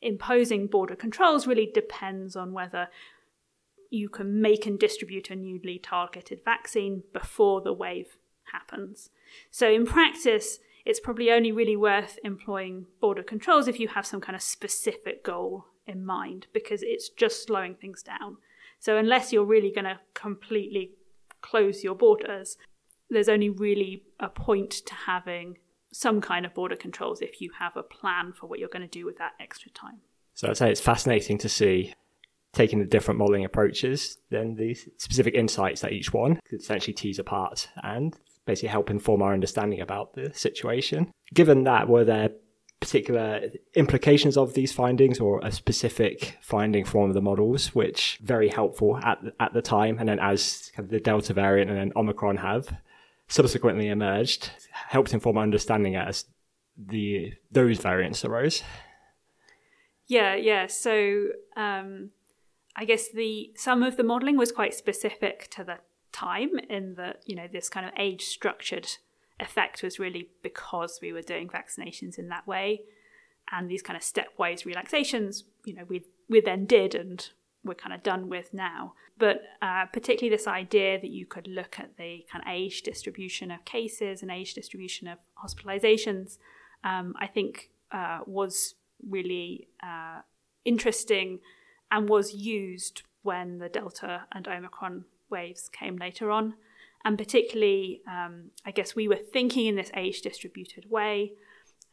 imposing 0.02 0.66
border 0.66 0.96
controls 0.96 1.46
really 1.46 1.70
depends 1.72 2.36
on 2.36 2.54
whether 2.54 2.88
you 3.92 4.10
can 4.10 4.42
make 4.42 4.66
and 4.66 4.80
distribute 4.80 5.30
a 5.30 5.36
newly 5.36 5.78
targeted 5.78 6.44
vaccine 6.44 7.04
before 7.14 7.62
the 7.62 7.72
wave 7.72 8.18
happens. 8.52 9.10
So 9.52 9.70
in 9.70 9.86
practice, 9.86 10.60
it's 10.86 11.00
probably 11.00 11.32
only 11.32 11.52
really 11.52 11.76
worth 11.76 12.18
employing 12.24 12.88
border 13.02 13.24
controls 13.24 13.68
if 13.68 13.80
you 13.80 13.90
have 13.90 14.06
some 14.06 14.22
kind 14.22 14.36
of 14.36 14.42
specific 14.42 15.24
goal 15.24 15.66
in 15.86 16.06
mind, 16.06 16.48
because 16.54 16.84
it's 16.84 17.10
just 17.10 17.46
slowing 17.46 17.76
things 17.76 18.04
down. 18.04 18.38
So 18.80 18.98
unless 18.98 19.34
you're 19.34 19.44
really 19.44 19.72
going 19.72 19.86
to 19.86 20.00
completely 20.14 20.92
close 21.42 21.84
your 21.84 21.96
borders, 21.96 22.58
there's 23.10 23.30
only 23.30 23.50
really 23.50 24.04
a 24.20 24.30
point 24.30 24.72
to 24.72 24.94
having 24.94 25.58
some 25.92 26.22
kind 26.22 26.46
of 26.46 26.54
border 26.54 26.76
controls 26.76 27.22
if 27.22 27.42
you 27.42 27.52
have 27.58 27.76
a 27.76 27.84
plan 27.84 28.32
for 28.32 28.48
what 28.48 28.60
you're 28.60 28.70
going 28.70 28.82
to 28.82 28.88
do 28.88 29.06
with 29.06 29.18
that 29.18 29.32
extra 29.40 29.72
time. 29.72 29.98
So 30.36 30.48
I'd 30.48 30.58
say 30.58 30.72
it's 30.72 30.80
fascinating 30.80 31.38
to 31.40 31.50
see 31.50 31.94
taking 32.54 32.80
the 32.80 32.86
different 32.86 33.20
modelling 33.20 33.46
approaches, 33.46 34.18
then 34.30 34.56
the 34.56 34.74
specific 34.98 35.34
insights 35.36 35.82
that 35.82 35.92
each 35.92 36.14
one 36.14 36.40
could 36.48 36.62
essentially 36.62 36.94
tease 36.94 37.20
apart 37.20 37.68
and 37.84 38.16
basically 38.50 38.70
help 38.70 38.90
inform 38.90 39.22
our 39.22 39.34
understanding 39.34 39.80
about 39.80 40.14
the 40.14 40.34
situation. 40.34 41.12
Given 41.34 41.64
that, 41.66 41.88
were 41.88 42.04
there 42.04 42.32
particular 42.80 43.42
implications 43.76 44.38
of 44.38 44.54
these 44.54 44.72
findings 44.72 45.20
or 45.20 45.40
a 45.44 45.52
specific 45.52 46.38
finding 46.42 46.84
from 46.84 47.02
one 47.02 47.10
of 47.10 47.14
the 47.14 47.22
models, 47.22 47.76
which 47.76 48.20
very 48.24 48.50
helpful 48.50 48.98
at 48.98 49.20
at 49.40 49.54
the 49.54 49.62
time, 49.62 50.00
and 50.00 50.10
then 50.10 50.20
as 50.20 50.72
kind 50.76 50.86
of 50.86 50.92
the 50.92 51.00
Delta 51.00 51.34
variant 51.34 51.70
and 51.70 51.80
then 51.80 51.92
Omicron 51.96 52.38
have 52.38 52.76
subsequently 53.28 53.88
emerged, 53.88 54.50
helped 54.72 55.14
inform 55.14 55.38
our 55.38 55.44
understanding 55.44 55.96
as 55.96 56.26
the 56.76 57.34
those 57.52 57.78
variants 57.78 58.26
arose. 58.26 58.64
Yeah, 60.08 60.34
yeah. 60.34 60.66
So 60.66 61.28
um, 61.56 62.12
I 62.76 62.86
guess 62.86 63.10
the 63.10 63.52
some 63.56 63.84
of 63.84 63.98
the 63.98 64.04
modelling 64.04 64.38
was 64.38 64.52
quite 64.52 64.74
specific 64.74 65.50
to 65.52 65.64
the 65.64 65.78
time 66.20 66.52
in 66.70 66.96
that 66.96 67.22
you 67.26 67.36
know 67.36 67.48
this 67.52 67.70
kind 67.70 67.86
of 67.86 67.92
age 67.98 68.24
structured 68.24 68.88
effect 69.40 69.82
was 69.84 70.00
really 70.00 70.30
because 70.44 71.00
we 71.02 71.14
were 71.14 71.22
doing 71.22 71.48
vaccinations 71.48 72.18
in 72.18 72.30
that 72.30 72.48
way. 72.48 72.82
And 73.52 73.70
these 73.70 73.82
kind 73.82 73.98
of 73.98 74.04
stepwise 74.04 74.66
relaxations 74.66 75.44
you 75.66 75.74
know 75.76 75.86
we 75.88 76.06
we 76.30 76.42
then 76.42 76.66
did 76.66 76.96
and 76.96 77.30
we're 77.64 77.74
kind 77.74 77.94
of 77.94 78.04
done 78.04 78.30
with 78.30 78.54
now. 78.54 78.94
But 79.18 79.42
uh, 79.62 79.86
particularly 79.88 80.34
this 80.36 80.48
idea 80.48 81.00
that 81.00 81.10
you 81.10 81.26
could 81.26 81.48
look 81.48 81.78
at 81.78 81.98
the 81.98 82.26
kind 82.32 82.42
of 82.42 82.50
age 82.50 82.84
distribution 82.84 83.52
of 83.52 83.66
cases 83.66 84.22
and 84.22 84.32
age 84.32 84.54
distribution 84.54 85.10
of 85.10 85.18
hospitalizations 85.44 86.38
um, 86.84 87.14
i 87.20 87.28
think 87.28 87.70
uh, 87.92 88.20
was 88.26 88.76
really 89.08 89.68
uh, 89.82 90.22
interesting 90.66 91.40
and 91.92 92.10
was 92.10 92.34
used 92.34 93.04
when 93.24 93.58
the 93.60 93.70
delta 93.70 94.24
and 94.32 94.48
omicron 94.48 95.06
waves 95.30 95.70
came 95.70 95.98
later 95.98 96.32
on 96.32 96.56
and 97.06 97.18
particularly, 97.18 98.02
um, 98.08 98.52
I 98.66 98.72
guess 98.72 98.96
we 98.96 99.08
were 99.08 99.16
thinking 99.16 99.68
in 99.68 99.76
this 99.76 99.92
age 99.96 100.22
distributed 100.22 100.90
way. 100.90 101.34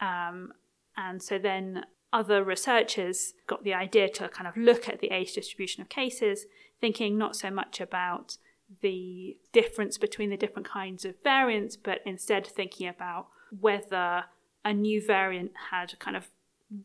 Um, 0.01 0.53
and 0.97 1.23
so 1.23 1.39
then 1.39 1.85
other 2.13 2.43
researchers 2.43 3.35
got 3.47 3.63
the 3.63 3.75
idea 3.75 4.09
to 4.09 4.29
kind 4.29 4.49
of 4.49 4.57
look 4.57 4.89
at 4.89 5.01
the 5.01 5.09
age 5.09 5.35
distribution 5.35 5.81
of 5.83 5.89
cases, 5.89 6.47
thinking 6.81 7.17
not 7.17 7.37
so 7.37 7.51
much 7.51 7.81
about 7.81 8.39
the 8.83 9.37
difference 9.53 9.97
between 9.97 10.31
the 10.31 10.37
different 10.37 10.69
kinds 10.69 11.05
of 11.05 11.15
variants, 11.23 11.77
but 11.77 12.01
instead 12.05 12.47
thinking 12.47 12.89
about 12.89 13.29
whether 13.61 14.25
a 14.65 14.75
new 14.75 15.05
variant 15.05 15.53
had 15.71 15.97
kind 16.01 16.17
of 16.17 16.31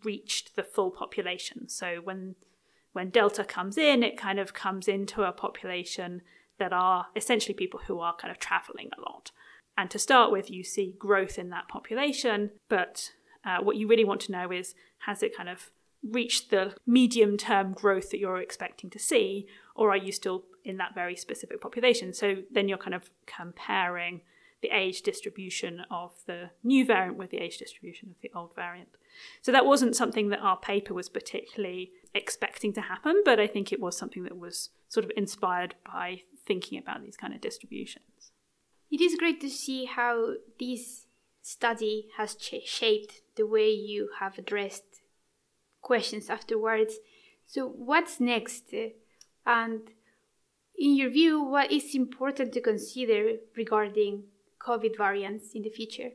reached 0.03 0.55
the 0.55 0.63
full 0.63 0.91
population. 0.91 1.67
So 1.67 2.01
when 2.03 2.35
when 2.93 3.09
Delta 3.09 3.45
comes 3.45 3.77
in, 3.77 4.03
it 4.03 4.17
kind 4.17 4.37
of 4.37 4.53
comes 4.53 4.89
into 4.89 5.23
a 5.23 5.31
population 5.31 6.21
that 6.59 6.73
are 6.73 7.07
essentially 7.15 7.53
people 7.53 7.81
who 7.87 7.99
are 7.99 8.15
kind 8.15 8.31
of 8.31 8.39
traveling 8.39 8.89
a 8.97 9.01
lot. 9.01 9.31
And 9.77 9.89
to 9.89 9.99
start 9.99 10.31
with, 10.31 10.51
you 10.51 10.63
see 10.63 10.95
growth 10.99 11.39
in 11.39 11.49
that 11.49 11.67
population, 11.67 12.51
but 12.69 13.11
uh, 13.45 13.59
what 13.61 13.77
you 13.77 13.87
really 13.87 14.03
want 14.03 14.21
to 14.21 14.31
know 14.31 14.51
is 14.51 14.75
has 14.99 15.23
it 15.23 15.35
kind 15.35 15.49
of 15.49 15.71
reached 16.03 16.49
the 16.49 16.75
medium 16.85 17.37
term 17.37 17.73
growth 17.73 18.09
that 18.09 18.19
you're 18.19 18.41
expecting 18.41 18.89
to 18.89 18.99
see, 18.99 19.47
or 19.75 19.91
are 19.91 19.97
you 19.97 20.11
still 20.11 20.43
in 20.63 20.77
that 20.77 20.93
very 20.93 21.15
specific 21.15 21.61
population? 21.61 22.13
So 22.13 22.37
then 22.51 22.67
you're 22.67 22.77
kind 22.77 22.95
of 22.95 23.09
comparing 23.25 24.21
the 24.61 24.69
age 24.69 25.01
distribution 25.01 25.81
of 25.89 26.11
the 26.27 26.51
new 26.63 26.85
variant 26.85 27.17
with 27.17 27.31
the 27.31 27.37
age 27.37 27.57
distribution 27.57 28.09
of 28.11 28.21
the 28.21 28.31
old 28.35 28.53
variant. 28.55 28.89
So 29.41 29.51
that 29.51 29.65
wasn't 29.65 29.95
something 29.95 30.29
that 30.29 30.39
our 30.39 30.57
paper 30.57 30.93
was 30.93 31.09
particularly 31.09 31.91
expecting 32.13 32.73
to 32.73 32.81
happen, 32.81 33.21
but 33.25 33.39
I 33.39 33.47
think 33.47 33.71
it 33.71 33.79
was 33.79 33.97
something 33.97 34.23
that 34.23 34.37
was 34.37 34.69
sort 34.87 35.03
of 35.03 35.11
inspired 35.17 35.75
by 35.85 36.21
thinking 36.45 36.77
about 36.77 37.03
these 37.03 37.17
kind 37.17 37.33
of 37.33 37.41
distributions. 37.41 38.31
It 38.89 39.01
is 39.01 39.15
great 39.15 39.39
to 39.41 39.49
see 39.49 39.85
how 39.85 40.33
this 40.59 41.05
study 41.41 42.07
has 42.17 42.35
ch- 42.35 42.65
shaped 42.65 43.21
the 43.35 43.47
way 43.47 43.71
you 43.71 44.09
have 44.19 44.37
addressed 44.37 45.01
questions 45.81 46.29
afterwards. 46.29 46.95
So, 47.45 47.67
what's 47.67 48.19
next? 48.19 48.73
And 49.45 49.81
in 50.77 50.95
your 50.95 51.09
view, 51.09 51.41
what 51.41 51.71
is 51.71 51.95
important 51.95 52.53
to 52.53 52.61
consider 52.61 53.37
regarding 53.55 54.23
COVID 54.59 54.97
variants 54.97 55.53
in 55.53 55.63
the 55.63 55.69
future? 55.69 56.11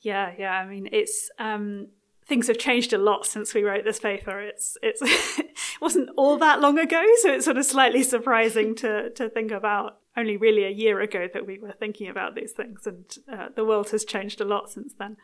Yeah, 0.00 0.32
yeah. 0.38 0.52
I 0.52 0.66
mean, 0.66 0.88
it's 0.92 1.30
um, 1.38 1.88
things 2.24 2.48
have 2.48 2.58
changed 2.58 2.92
a 2.92 2.98
lot 2.98 3.26
since 3.26 3.54
we 3.54 3.62
wrote 3.62 3.84
this 3.84 4.00
paper. 4.00 4.40
It's 4.40 4.76
it's 4.82 5.00
it 5.02 5.56
wasn't 5.82 6.08
all 6.16 6.38
that 6.38 6.60
long 6.60 6.78
ago, 6.78 7.04
so 7.22 7.32
it's 7.32 7.44
sort 7.44 7.56
of 7.56 7.64
slightly 7.66 8.04
surprising 8.04 8.76
to 8.76 9.10
to 9.10 9.28
think 9.28 9.50
about 9.50 9.98
only 10.16 10.36
really 10.36 10.62
a 10.64 10.70
year 10.70 11.00
ago 11.00 11.26
that 11.34 11.44
we 11.44 11.58
were 11.58 11.72
thinking 11.72 12.08
about 12.08 12.36
these 12.36 12.52
things, 12.52 12.86
and 12.86 13.04
uh, 13.30 13.48
the 13.56 13.64
world 13.64 13.90
has 13.90 14.04
changed 14.04 14.40
a 14.40 14.44
lot 14.44 14.70
since 14.70 14.94
then. 14.94 15.16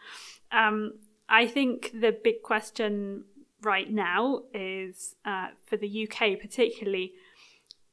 Um, 0.50 0.94
I 1.28 1.46
think 1.46 1.92
the 1.94 2.10
big 2.10 2.42
question 2.42 3.24
right 3.62 3.88
now 3.88 4.42
is 4.52 5.14
uh, 5.24 5.48
for 5.64 5.76
the 5.76 6.08
UK 6.08 6.40
particularly 6.40 7.12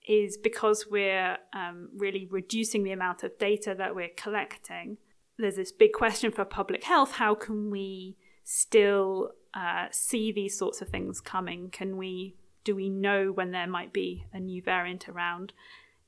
is 0.07 0.35
because 0.35 0.87
we're 0.89 1.37
um, 1.53 1.89
really 1.95 2.27
reducing 2.31 2.83
the 2.83 2.91
amount 2.91 3.23
of 3.23 3.37
data 3.37 3.75
that 3.77 3.95
we're 3.95 4.15
collecting. 4.15 4.97
There's 5.37 5.57
this 5.57 5.71
big 5.71 5.93
question 5.93 6.31
for 6.31 6.45
public 6.45 6.83
health: 6.85 7.11
how 7.13 7.35
can 7.35 7.69
we 7.69 8.17
still 8.43 9.33
uh, 9.53 9.85
see 9.91 10.31
these 10.31 10.57
sorts 10.57 10.81
of 10.81 10.89
things 10.89 11.21
coming? 11.21 11.69
Can 11.69 11.97
we 11.97 12.35
do 12.65 12.75
we 12.75 12.89
know 12.89 13.31
when 13.31 13.51
there 13.51 13.67
might 13.67 13.93
be 13.93 14.25
a 14.33 14.39
new 14.39 14.61
variant 14.61 15.07
around? 15.07 15.53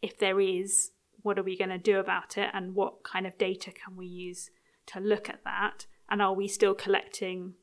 If 0.01 0.17
there 0.17 0.41
is, 0.41 0.91
what 1.21 1.39
are 1.39 1.43
we 1.43 1.57
going 1.57 1.69
to 1.69 1.77
do 1.77 1.99
about 1.99 2.37
it? 2.37 2.49
And 2.53 2.75
what 2.75 3.03
kind 3.03 3.25
of 3.25 3.37
data 3.37 3.71
can 3.71 3.95
we 3.95 4.07
use 4.07 4.49
to 4.87 4.99
look 4.99 5.29
at 5.29 5.43
that? 5.45 5.85
And 6.09 6.21
are 6.21 6.33
we 6.33 6.47
still 6.49 6.73
collecting 6.73 7.53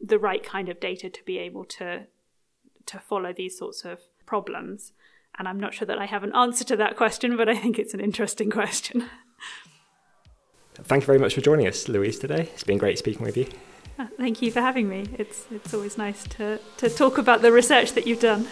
the 0.00 0.18
right 0.18 0.42
kind 0.42 0.68
of 0.68 0.80
data 0.80 1.10
to 1.10 1.24
be 1.24 1.38
able 1.38 1.64
to 1.64 2.06
to 2.86 2.98
follow 2.98 3.34
these 3.36 3.58
sorts 3.58 3.84
of 3.84 4.00
problems? 4.24 4.92
And 5.38 5.46
I'm 5.46 5.60
not 5.60 5.74
sure 5.74 5.86
that 5.86 5.98
I 5.98 6.06
have 6.06 6.24
an 6.24 6.34
answer 6.34 6.64
to 6.64 6.76
that 6.76 6.96
question, 6.96 7.36
but 7.36 7.48
I 7.48 7.56
think 7.56 7.78
it's 7.78 7.92
an 7.94 8.00
interesting 8.00 8.50
question. 8.60 9.10
Thank 10.74 11.02
you 11.02 11.06
very 11.06 11.18
much 11.18 11.34
for 11.34 11.40
joining 11.40 11.66
us, 11.66 11.88
Louise, 11.88 12.18
today. 12.18 12.50
It's 12.54 12.64
been 12.64 12.78
great 12.78 12.98
speaking 12.98 13.26
with 13.26 13.36
you. 13.36 13.46
Thank 14.16 14.42
you 14.42 14.52
for 14.52 14.60
having 14.60 14.88
me. 14.88 15.06
It's 15.18 15.46
it's 15.50 15.74
always 15.74 15.98
nice 15.98 16.24
to, 16.36 16.60
to 16.76 16.88
talk 16.88 17.18
about 17.18 17.42
the 17.42 17.52
research 17.52 17.92
that 17.92 18.06
you've 18.06 18.20
done. 18.20 18.46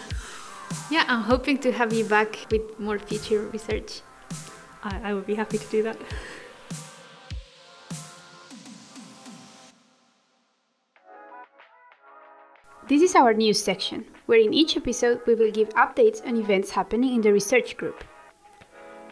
Yeah, 0.91 1.05
I'm 1.07 1.23
hoping 1.23 1.57
to 1.59 1.71
have 1.71 1.93
you 1.93 2.03
back 2.03 2.45
with 2.51 2.77
more 2.79 2.99
future 2.99 3.47
research. 3.47 4.01
I, 4.83 5.11
I 5.11 5.13
would 5.13 5.25
be 5.25 5.35
happy 5.35 5.57
to 5.57 5.67
do 5.67 5.83
that. 5.83 5.97
This 12.89 13.01
is 13.01 13.15
our 13.15 13.33
news 13.33 13.61
section, 13.61 14.05
where 14.27 14.39
in 14.39 14.53
each 14.53 14.77
episode 14.77 15.21
we 15.27 15.35
will 15.35 15.51
give 15.51 15.69
updates 15.69 16.25
on 16.25 16.37
events 16.37 16.71
happening 16.71 17.15
in 17.15 17.21
the 17.21 17.33
research 17.33 17.75
group. 17.75 18.03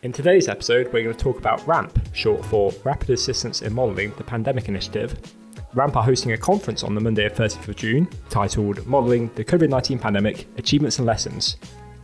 In 0.01 0.13
today's 0.13 0.48
episode, 0.48 0.94
we're 0.94 1.04
going 1.04 1.15
to 1.15 1.24
talk 1.24 1.38
about 1.38 1.65
RAMP, 1.68 2.00
short 2.13 2.46
for 2.46 2.72
Rapid 2.86 3.10
Assistance 3.10 3.62
in 3.62 3.74
Modelling 3.74 4.13
the 4.18 4.24
Pandemic 4.24 4.70
Initiative, 4.70 5.18
RAMP 5.75 5.98
are 5.98 6.03
hosting 6.03 6.32
a 6.32 6.38
conference 6.38 6.84
on 6.86 6.96
the 6.96 7.01
Monday 7.01 7.25
of 7.25 7.34
30th 7.34 7.67
of 7.67 7.75
June 7.75 8.08
titled 8.29 8.88
Modelling 8.88 9.29
the 9.36 9.44
COVID 9.44 9.67
19 9.67 10.00
Pandemic 10.00 10.48
Achievements 10.58 11.00
and 11.00 11.05
Lessons, 11.05 11.58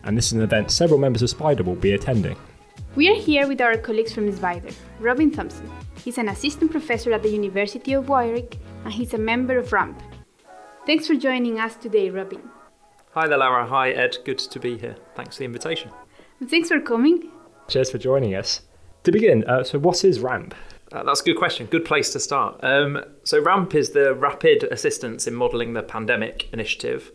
and 0.04 0.18
this 0.18 0.26
is 0.26 0.34
an 0.34 0.42
event 0.42 0.72
several 0.72 1.00
members 1.00 1.22
of 1.22 1.30
SBIDER 1.30 1.64
will 1.64 1.76
be 1.76 1.94
attending. 1.94 2.36
We 2.96 3.10
are 3.10 3.16
here 3.16 3.48
with 3.48 3.62
our 3.62 3.78
colleagues 3.78 4.12
from 4.12 4.30
SBIDER, 4.30 4.74
Robin 5.00 5.32
Thompson. 5.32 5.72
He's 6.04 6.18
an 6.18 6.28
assistant 6.28 6.72
professor 6.72 7.14
at 7.14 7.24
the 7.24 7.30
University 7.30 7.94
of 7.94 8.10
Warwick 8.10 8.58
and 8.84 8.92
he's 8.92 9.14
a 9.14 9.18
member 9.18 9.58
of 9.58 9.72
RAMP. 9.72 10.04
Thanks 10.86 11.08
for 11.08 11.16
joining 11.16 11.58
us 11.58 11.78
today, 11.78 12.10
Robin. 12.10 12.42
Hi 13.14 13.26
there, 13.30 13.38
Laura. 13.38 13.66
Hi, 13.66 13.92
Ed. 13.92 14.18
Good 14.26 14.40
to 14.40 14.60
be 14.60 14.78
here. 14.78 14.98
Thanks 15.16 15.38
for 15.38 15.44
the 15.44 15.46
invitation. 15.46 15.92
And 16.42 16.50
thanks 16.50 16.68
for 16.68 16.82
coming. 16.82 17.32
Cheers 17.70 17.90
for 17.90 18.00
joining 18.00 18.36
us. 18.36 18.64
To 19.04 19.14
begin, 19.14 19.46
uh, 19.46 19.64
so 19.64 19.80
what 19.80 20.04
is 20.04 20.20
RAMP? 20.20 20.54
Uh, 20.92 21.04
that's 21.04 21.22
a 21.22 21.24
good 21.24 21.38
question. 21.38 21.68
Good 21.68 21.86
place 21.86 22.12
to 22.12 22.20
start. 22.20 22.60
Um, 22.64 23.04
so, 23.24 23.42
RAMP 23.42 23.76
is 23.76 23.92
the 23.92 24.14
Rapid 24.14 24.64
Assistance 24.64 25.26
in 25.26 25.34
Modelling 25.34 25.74
the 25.74 25.84
Pandemic 25.84 26.50
initiative. 26.52 27.12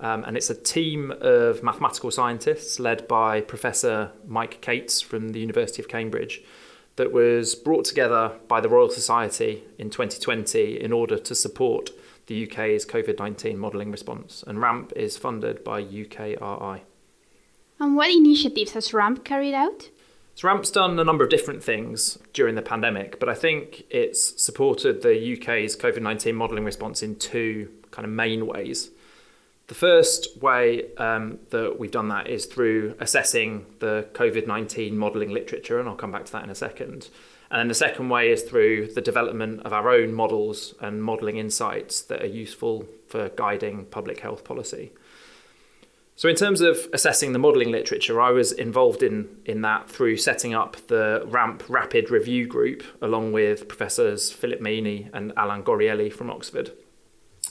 Um, 0.00 0.24
and 0.24 0.36
it's 0.36 0.50
a 0.50 0.54
team 0.54 1.12
of 1.20 1.62
mathematical 1.62 2.10
scientists 2.10 2.80
led 2.80 3.06
by 3.06 3.40
Professor 3.40 4.10
Mike 4.26 4.60
Cates 4.60 5.00
from 5.00 5.28
the 5.28 5.38
University 5.38 5.80
of 5.80 5.88
Cambridge 5.88 6.42
that 6.96 7.12
was 7.12 7.54
brought 7.54 7.84
together 7.84 8.32
by 8.48 8.60
the 8.60 8.68
Royal 8.68 8.90
Society 8.90 9.62
in 9.78 9.90
2020 9.90 10.80
in 10.80 10.92
order 10.92 11.18
to 11.18 11.34
support 11.36 11.90
the 12.26 12.46
UK's 12.46 12.84
COVID 12.84 13.18
19 13.20 13.56
modelling 13.56 13.92
response. 13.92 14.42
And 14.44 14.60
RAMP 14.60 14.92
is 14.96 15.16
funded 15.16 15.62
by 15.62 15.82
UKRI. 15.82 16.80
And 17.78 17.96
what 17.96 18.10
initiatives 18.10 18.72
has 18.72 18.92
RAMP 18.92 19.24
carried 19.24 19.54
out? 19.54 19.90
So 20.34 20.48
RAMP's 20.48 20.70
done 20.70 20.98
a 20.98 21.04
number 21.04 21.22
of 21.22 21.30
different 21.30 21.62
things 21.62 22.18
during 22.32 22.54
the 22.54 22.62
pandemic, 22.62 23.20
but 23.20 23.28
I 23.28 23.34
think 23.34 23.84
it's 23.90 24.42
supported 24.42 25.02
the 25.02 25.36
UK's 25.36 25.76
COVID 25.76 26.00
19 26.00 26.34
modelling 26.34 26.64
response 26.64 27.02
in 27.02 27.16
two 27.16 27.70
kind 27.90 28.06
of 28.06 28.12
main 28.12 28.46
ways. 28.46 28.90
The 29.68 29.74
first 29.74 30.42
way 30.42 30.94
um, 30.96 31.38
that 31.50 31.78
we've 31.78 31.90
done 31.90 32.08
that 32.08 32.28
is 32.28 32.46
through 32.46 32.94
assessing 32.98 33.66
the 33.78 34.08
COVID 34.14 34.46
19 34.46 34.96
modelling 34.96 35.30
literature, 35.30 35.78
and 35.78 35.88
I'll 35.88 35.96
come 35.96 36.12
back 36.12 36.24
to 36.26 36.32
that 36.32 36.44
in 36.44 36.50
a 36.50 36.54
second. 36.54 37.08
And 37.50 37.60
then 37.60 37.68
the 37.68 37.74
second 37.74 38.08
way 38.08 38.30
is 38.30 38.42
through 38.42 38.92
the 38.94 39.02
development 39.02 39.60
of 39.66 39.74
our 39.74 39.90
own 39.90 40.14
models 40.14 40.74
and 40.80 41.04
modelling 41.04 41.36
insights 41.36 42.00
that 42.02 42.22
are 42.22 42.26
useful 42.26 42.86
for 43.08 43.28
guiding 43.28 43.84
public 43.84 44.20
health 44.20 44.42
policy. 44.42 44.92
So, 46.14 46.28
in 46.28 46.36
terms 46.36 46.60
of 46.60 46.88
assessing 46.92 47.32
the 47.32 47.38
modelling 47.38 47.70
literature, 47.70 48.20
I 48.20 48.30
was 48.30 48.52
involved 48.52 49.02
in, 49.02 49.28
in 49.46 49.62
that 49.62 49.88
through 49.88 50.18
setting 50.18 50.52
up 50.52 50.76
the 50.88 51.22
RAMP 51.26 51.62
Rapid 51.68 52.10
Review 52.10 52.46
Group 52.46 52.82
along 53.00 53.32
with 53.32 53.66
Professors 53.66 54.30
Philip 54.30 54.60
Maini 54.60 55.08
and 55.14 55.32
Alain 55.36 55.62
Goriely 55.62 56.12
from 56.12 56.30
Oxford. 56.30 56.72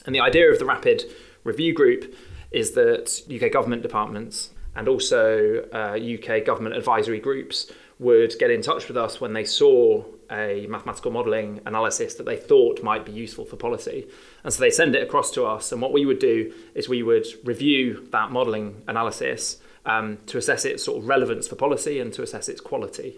And 0.05 0.13
the 0.13 0.19
idea 0.19 0.51
of 0.51 0.59
the 0.59 0.65
Rapid 0.65 1.05
Review 1.43 1.73
Group 1.73 2.15
is 2.51 2.71
that 2.71 3.21
UK 3.33 3.51
government 3.51 3.81
departments 3.81 4.51
and 4.75 4.87
also 4.87 5.67
uh, 5.73 5.97
UK 5.97 6.45
government 6.45 6.75
advisory 6.75 7.19
groups 7.19 7.71
would 7.99 8.37
get 8.39 8.51
in 8.51 8.61
touch 8.61 8.87
with 8.87 8.97
us 8.97 9.21
when 9.21 9.33
they 9.33 9.45
saw 9.45 10.03
a 10.31 10.65
mathematical 10.67 11.11
modelling 11.11 11.59
analysis 11.65 12.15
that 12.15 12.25
they 12.25 12.37
thought 12.37 12.81
might 12.81 13.05
be 13.05 13.11
useful 13.11 13.45
for 13.45 13.57
policy. 13.57 14.07
And 14.43 14.53
so 14.53 14.61
they 14.61 14.71
send 14.71 14.95
it 14.95 15.03
across 15.03 15.31
to 15.31 15.45
us. 15.45 15.71
And 15.71 15.81
what 15.81 15.91
we 15.91 16.05
would 16.05 16.19
do 16.19 16.53
is 16.73 16.87
we 16.87 17.03
would 17.03 17.27
review 17.43 18.07
that 18.11 18.31
modelling 18.31 18.81
analysis 18.87 19.59
um, 19.85 20.19
to 20.27 20.37
assess 20.37 20.65
its 20.65 20.83
sort 20.83 20.99
of 20.99 21.07
relevance 21.07 21.47
for 21.47 21.55
policy 21.55 21.99
and 21.99 22.13
to 22.13 22.23
assess 22.23 22.47
its 22.47 22.61
quality. 22.61 23.17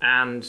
And 0.00 0.48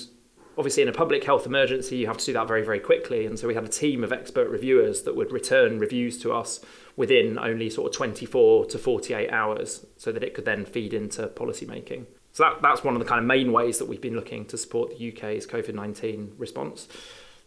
obviously, 0.58 0.84
in 0.84 0.90
a 0.90 0.94
public 0.94 1.24
health 1.24 1.46
emergency, 1.46 1.98
you 1.98 2.08
have 2.08 2.18
to 2.18 2.26
do 2.26 2.34
that 2.34 2.48
very, 2.48 2.64
very 2.64 2.80
quickly. 2.80 3.26
And 3.26 3.38
so 3.38 3.48
we 3.48 3.56
had 3.56 3.66
a 3.66 3.70
team 3.70 4.04
of 4.04 4.14
expert 4.14 4.50
reviewers 4.50 5.04
that 5.04 5.16
would 5.16 5.32
return 5.32 5.80
reviews 5.80 6.18
to 6.20 6.32
us 6.32 6.62
within 6.96 7.40
only 7.40 7.70
sort 7.70 7.88
of 7.88 7.96
24 7.96 8.66
to 8.66 8.78
48 8.78 9.30
hours 9.32 9.86
so 9.98 10.12
that 10.12 10.24
it 10.24 10.34
could 10.34 10.46
then 10.46 10.66
feed 10.66 10.94
into 10.94 11.28
policy 11.28 11.66
making. 11.66 12.08
So 12.32 12.44
that, 12.44 12.62
that's 12.62 12.84
one 12.84 12.96
of 12.96 13.00
the 13.00 13.08
kind 13.08 13.20
of 13.20 13.26
main 13.26 13.52
ways 13.52 13.80
that 13.80 13.88
we've 13.88 14.02
been 14.02 14.16
looking 14.16 14.46
to 14.46 14.58
support 14.58 14.98
the 14.98 15.12
UK's 15.12 15.48
COVID 15.48 15.74
19 15.74 16.34
response. 16.38 16.88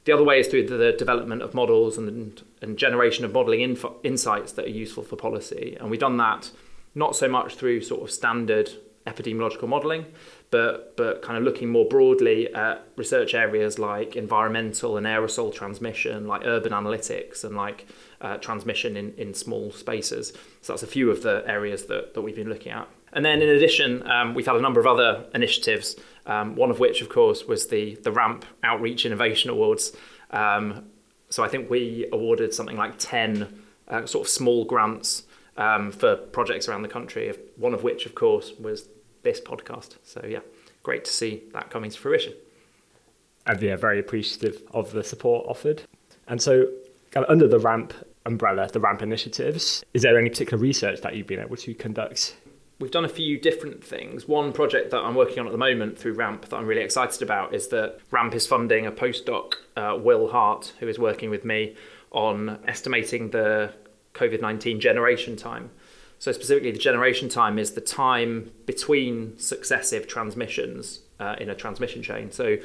The 0.04 0.12
other 0.12 0.24
way 0.24 0.40
is 0.40 0.48
through 0.48 0.66
the 0.66 0.92
development 0.92 1.42
of 1.42 1.54
models 1.54 1.96
and, 1.96 2.42
and 2.60 2.76
generation 2.76 3.24
of 3.24 3.32
modelling 3.32 3.60
info, 3.60 3.96
insights 4.02 4.52
that 4.52 4.66
are 4.66 4.70
useful 4.70 5.04
for 5.04 5.14
policy. 5.14 5.76
And 5.78 5.90
we've 5.90 6.00
done 6.00 6.16
that 6.16 6.50
not 6.94 7.14
so 7.16 7.28
much 7.28 7.54
through 7.54 7.82
sort 7.82 8.02
of 8.02 8.10
standard 8.10 8.70
epidemiological 9.06 9.68
modelling, 9.68 10.06
but, 10.50 10.96
but 10.96 11.22
kind 11.22 11.38
of 11.38 11.44
looking 11.44 11.68
more 11.68 11.86
broadly 11.86 12.52
at 12.54 12.86
research 12.96 13.34
areas 13.34 13.78
like 13.78 14.16
environmental 14.16 14.96
and 14.96 15.06
aerosol 15.06 15.52
transmission, 15.52 16.26
like 16.26 16.42
urban 16.44 16.72
analytics, 16.72 17.44
and 17.44 17.56
like 17.56 17.86
uh, 18.20 18.36
transmission 18.36 18.96
in, 18.96 19.14
in 19.16 19.34
small 19.34 19.72
spaces. 19.72 20.32
So 20.60 20.72
that's 20.72 20.82
a 20.82 20.88
few 20.88 21.10
of 21.10 21.22
the 21.22 21.42
areas 21.46 21.86
that, 21.86 22.14
that 22.14 22.22
we've 22.22 22.36
been 22.36 22.48
looking 22.48 22.72
at. 22.72 22.88
And 23.12 23.24
then 23.24 23.42
in 23.42 23.48
addition, 23.48 24.08
um, 24.10 24.34
we've 24.34 24.46
had 24.46 24.56
a 24.56 24.60
number 24.60 24.80
of 24.80 24.86
other 24.86 25.24
initiatives, 25.34 25.96
um, 26.26 26.56
one 26.56 26.70
of 26.70 26.78
which, 26.78 27.02
of 27.02 27.08
course, 27.08 27.44
was 27.44 27.66
the, 27.66 27.96
the 27.96 28.10
RAMP 28.10 28.44
Outreach 28.62 29.04
Innovation 29.04 29.50
Awards. 29.50 29.94
Um, 30.30 30.86
so 31.28 31.44
I 31.44 31.48
think 31.48 31.68
we 31.68 32.06
awarded 32.12 32.54
something 32.54 32.76
like 32.76 32.94
10 32.98 33.62
uh, 33.88 34.06
sort 34.06 34.26
of 34.26 34.30
small 34.30 34.64
grants 34.64 35.24
um, 35.56 35.92
for 35.92 36.16
projects 36.16 36.68
around 36.68 36.82
the 36.82 36.88
country, 36.88 37.32
one 37.56 37.74
of 37.74 37.82
which, 37.82 38.06
of 38.06 38.14
course, 38.14 38.52
was 38.58 38.88
this 39.22 39.40
podcast. 39.40 39.96
So 40.04 40.24
yeah, 40.26 40.40
great 40.82 41.04
to 41.04 41.10
see 41.10 41.42
that 41.52 41.70
coming 41.70 41.90
to 41.90 41.98
fruition. 41.98 42.34
And 43.46 43.60
yeah, 43.60 43.76
very 43.76 43.98
appreciative 43.98 44.62
of 44.72 44.92
the 44.92 45.02
support 45.02 45.46
offered. 45.48 45.82
And 46.28 46.40
so, 46.40 46.68
under 47.28 47.48
the 47.48 47.58
RAMP 47.58 47.92
umbrella, 48.24 48.68
the 48.72 48.80
RAMP 48.80 49.02
initiatives, 49.02 49.84
is 49.92 50.02
there 50.02 50.16
any 50.16 50.30
particular 50.30 50.62
research 50.62 51.00
that 51.00 51.16
you've 51.16 51.26
been 51.26 51.40
able 51.40 51.56
to 51.56 51.74
conduct 51.74 52.36
we've 52.82 52.90
done 52.90 53.04
a 53.04 53.08
few 53.08 53.38
different 53.38 53.82
things. 53.82 54.26
One 54.26 54.52
project 54.52 54.90
that 54.90 54.98
I'm 54.98 55.14
working 55.14 55.38
on 55.38 55.46
at 55.46 55.52
the 55.52 55.58
moment 55.58 55.96
through 55.96 56.14
RAMP 56.14 56.46
that 56.46 56.56
I'm 56.56 56.66
really 56.66 56.82
excited 56.82 57.22
about 57.22 57.54
is 57.54 57.68
that 57.68 58.00
RAMP 58.10 58.34
is 58.34 58.44
funding 58.44 58.86
a 58.86 58.90
postdoc, 58.90 59.54
uh, 59.76 59.96
Will 59.96 60.28
Hart, 60.28 60.72
who 60.80 60.88
is 60.88 60.98
working 60.98 61.30
with 61.30 61.44
me 61.44 61.76
on 62.10 62.58
estimating 62.66 63.30
the 63.30 63.72
COVID 64.14 64.40
19 64.40 64.80
generation 64.80 65.36
time. 65.36 65.70
So, 66.18 66.32
specifically, 66.32 66.72
the 66.72 66.78
generation 66.78 67.28
time 67.28 67.56
is 67.56 67.72
the 67.72 67.80
time 67.80 68.50
between 68.66 69.38
successive 69.38 70.08
transmissions 70.08 71.00
uh, 71.20 71.36
in 71.38 71.48
a 71.50 71.54
transmission 71.54 72.02
chain. 72.02 72.32
So, 72.32 72.56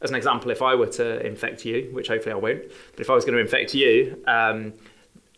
as 0.00 0.08
an 0.08 0.16
example, 0.16 0.50
if 0.50 0.62
I 0.62 0.76
were 0.76 0.86
to 0.86 1.24
infect 1.26 1.66
you, 1.66 1.90
which 1.92 2.08
hopefully 2.08 2.32
I 2.32 2.38
won't, 2.38 2.62
but 2.92 3.00
if 3.00 3.10
I 3.10 3.14
was 3.14 3.26
going 3.26 3.34
to 3.34 3.40
infect 3.40 3.74
you, 3.74 4.22
um, 4.26 4.72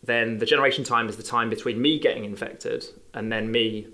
then 0.03 0.37
the 0.37 0.45
generation 0.45 0.85
time 0.85 1.09
is 1.09 1.17
the 1.17 1.23
time 1.23 1.49
between 1.49 1.81
me 1.81 1.99
getting 1.99 2.23
infected 2.23 2.85
and 3.13 3.29
then 3.29 3.51
me 3.51 3.87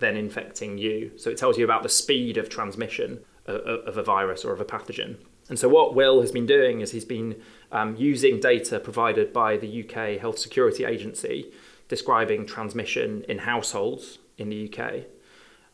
then 0.00 0.16
infecting 0.16 0.78
you. 0.78 1.12
So 1.16 1.30
it 1.30 1.38
tells 1.38 1.58
you 1.58 1.64
about 1.64 1.82
the 1.82 1.88
speed 1.88 2.36
of 2.36 2.48
transmission 2.48 3.20
of, 3.46 3.96
a 3.96 4.02
virus 4.02 4.44
or 4.44 4.52
of 4.52 4.60
a 4.60 4.64
pathogen. 4.64 5.16
And 5.48 5.58
so 5.58 5.68
what 5.68 5.94
Will 5.94 6.20
has 6.20 6.30
been 6.30 6.46
doing 6.46 6.80
is 6.80 6.92
he's 6.92 7.04
been 7.04 7.40
um, 7.72 7.96
using 7.96 8.38
data 8.38 8.78
provided 8.78 9.32
by 9.32 9.56
the 9.56 9.84
UK 9.84 10.20
Health 10.20 10.38
Security 10.38 10.84
Agency 10.84 11.52
describing 11.88 12.46
transmission 12.46 13.24
in 13.28 13.38
households 13.38 14.18
in 14.38 14.48
the 14.48 14.72
UK. 14.72 15.06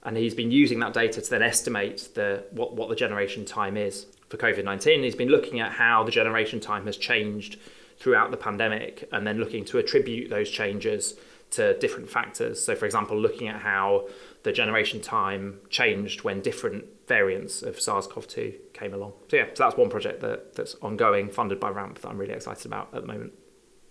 And 0.03 0.17
he's 0.17 0.35
been 0.35 0.51
using 0.51 0.79
that 0.81 0.95
data 0.95 1.21
to 1.21 1.31
then 1.31 1.43
estimate 1.43 2.09
the, 2.15 2.45
what, 2.53 2.75
what 2.75 2.89
the 2.89 2.97
generation 2.97 3.45
time 3.45 3.77
is 3.77 4.07
for 4.29 4.39
COVID 4.39 4.65
19. 4.65 5.03
He's 5.03 5.15
been 5.15 5.29
looking 5.29 5.61
at 5.61 5.73
how 5.73 6.05
the 6.05 6.11
generation 6.11 6.59
time 6.59 6.87
has 6.87 6.97
changed 6.97 7.59
throughout 7.99 8.31
the 8.31 8.37
pandemic 8.37 9.09
and 9.13 9.27
then 9.27 9.39
looking 9.39 9.65
to 9.67 9.79
attribute 9.79 10.31
those 10.31 10.51
changes 10.51 11.15
to 11.53 11.79
different 11.79 12.11
factors. 12.11 12.63
So, 12.63 12.75
for 12.75 12.87
example, 12.87 13.17
looking 13.19 13.49
at 13.49 13.61
how 13.61 14.09
the 14.43 14.53
generation 14.53 15.01
time 15.01 15.61
changed 15.71 16.23
when 16.23 16.41
different 16.41 16.85
variants 17.07 17.63
of 17.63 17.81
SARS-CoV-2 17.81 18.73
came 18.73 18.93
along. 18.93 19.13
So 19.29 19.37
yeah, 19.37 19.47
so 19.55 19.65
that's 19.65 19.77
one 19.77 19.89
project 19.89 20.21
that, 20.21 20.55
that's 20.55 20.75
ongoing, 20.83 21.31
funded 21.31 21.61
by 21.61 21.71
RAMP, 21.71 22.01
that 22.01 22.09
I'm 22.09 22.19
really 22.19 22.35
excited 22.35 22.67
about 22.67 22.89
at 22.93 23.03
the 23.03 23.07
moment. 23.07 23.33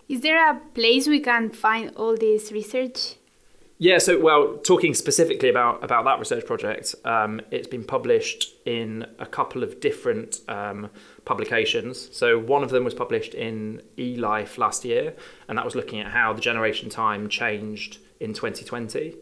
Is 0.08 0.20
there 0.20 0.50
a 0.50 0.60
place 0.74 1.08
we 1.08 1.20
can 1.20 1.50
find 1.50 1.92
all 1.96 2.16
this 2.16 2.52
research? 2.52 3.16
Yeah, 3.78 3.98
so 3.98 4.18
well, 4.18 4.56
talking 4.56 4.94
specifically 4.94 5.50
about 5.50 5.84
about 5.84 6.06
that 6.06 6.18
research 6.18 6.46
project, 6.46 6.94
um, 7.04 7.42
it's 7.50 7.68
been 7.68 7.84
published 7.84 8.54
in 8.64 9.06
a 9.18 9.26
couple 9.26 9.62
of 9.62 9.80
different 9.80 10.40
um, 10.48 10.88
publications. 11.26 12.08
So 12.16 12.38
one 12.38 12.62
of 12.62 12.70
them 12.70 12.84
was 12.84 12.94
published 12.94 13.34
in 13.34 13.82
eLife 13.98 14.56
last 14.56 14.86
year, 14.86 15.14
and 15.48 15.58
that 15.58 15.64
was 15.64 15.74
looking 15.74 16.00
at 16.00 16.10
how 16.10 16.32
the 16.32 16.40
generation 16.40 16.88
time 16.88 17.28
changed 17.28 17.98
in 18.18 18.32
2020. 18.32 19.14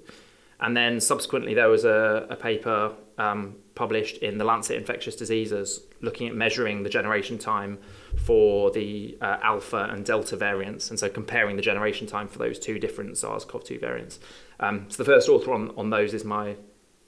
And 0.61 0.77
then 0.77 1.01
subsequently, 1.01 1.55
there 1.55 1.69
was 1.69 1.85
a, 1.85 2.29
a 2.31 2.37
paper 2.37 2.95
um, 3.19 3.57
published 3.75 4.19
in 4.19 4.39
the 4.39 4.45
Lancet 4.45 4.77
Infectious 4.77 5.17
Diseases 5.17 5.81
looking 6.01 6.29
at 6.29 6.35
measuring 6.35 6.85
the 6.85 6.89
generation 6.89 7.39
time 7.39 7.79
for 8.17 8.71
the 8.71 9.19
uh, 9.21 9.39
alpha 9.43 9.89
and 9.91 10.05
delta 10.05 10.37
variants, 10.37 10.91
and 10.91 10.99
so 10.99 11.09
comparing 11.09 11.57
the 11.57 11.63
generation 11.63 12.07
time 12.07 12.29
for 12.29 12.39
those 12.39 12.59
two 12.59 12.79
different 12.79 13.19
SARS 13.19 13.45
CoV 13.45 13.65
2 13.65 13.79
variants. 13.81 14.21
Um, 14.61 14.87
so 14.89 15.03
the 15.03 15.05
first 15.05 15.29
author 15.29 15.53
on, 15.53 15.73
on 15.77 15.91
those 15.91 16.15
is 16.15 16.25
my 16.25 16.57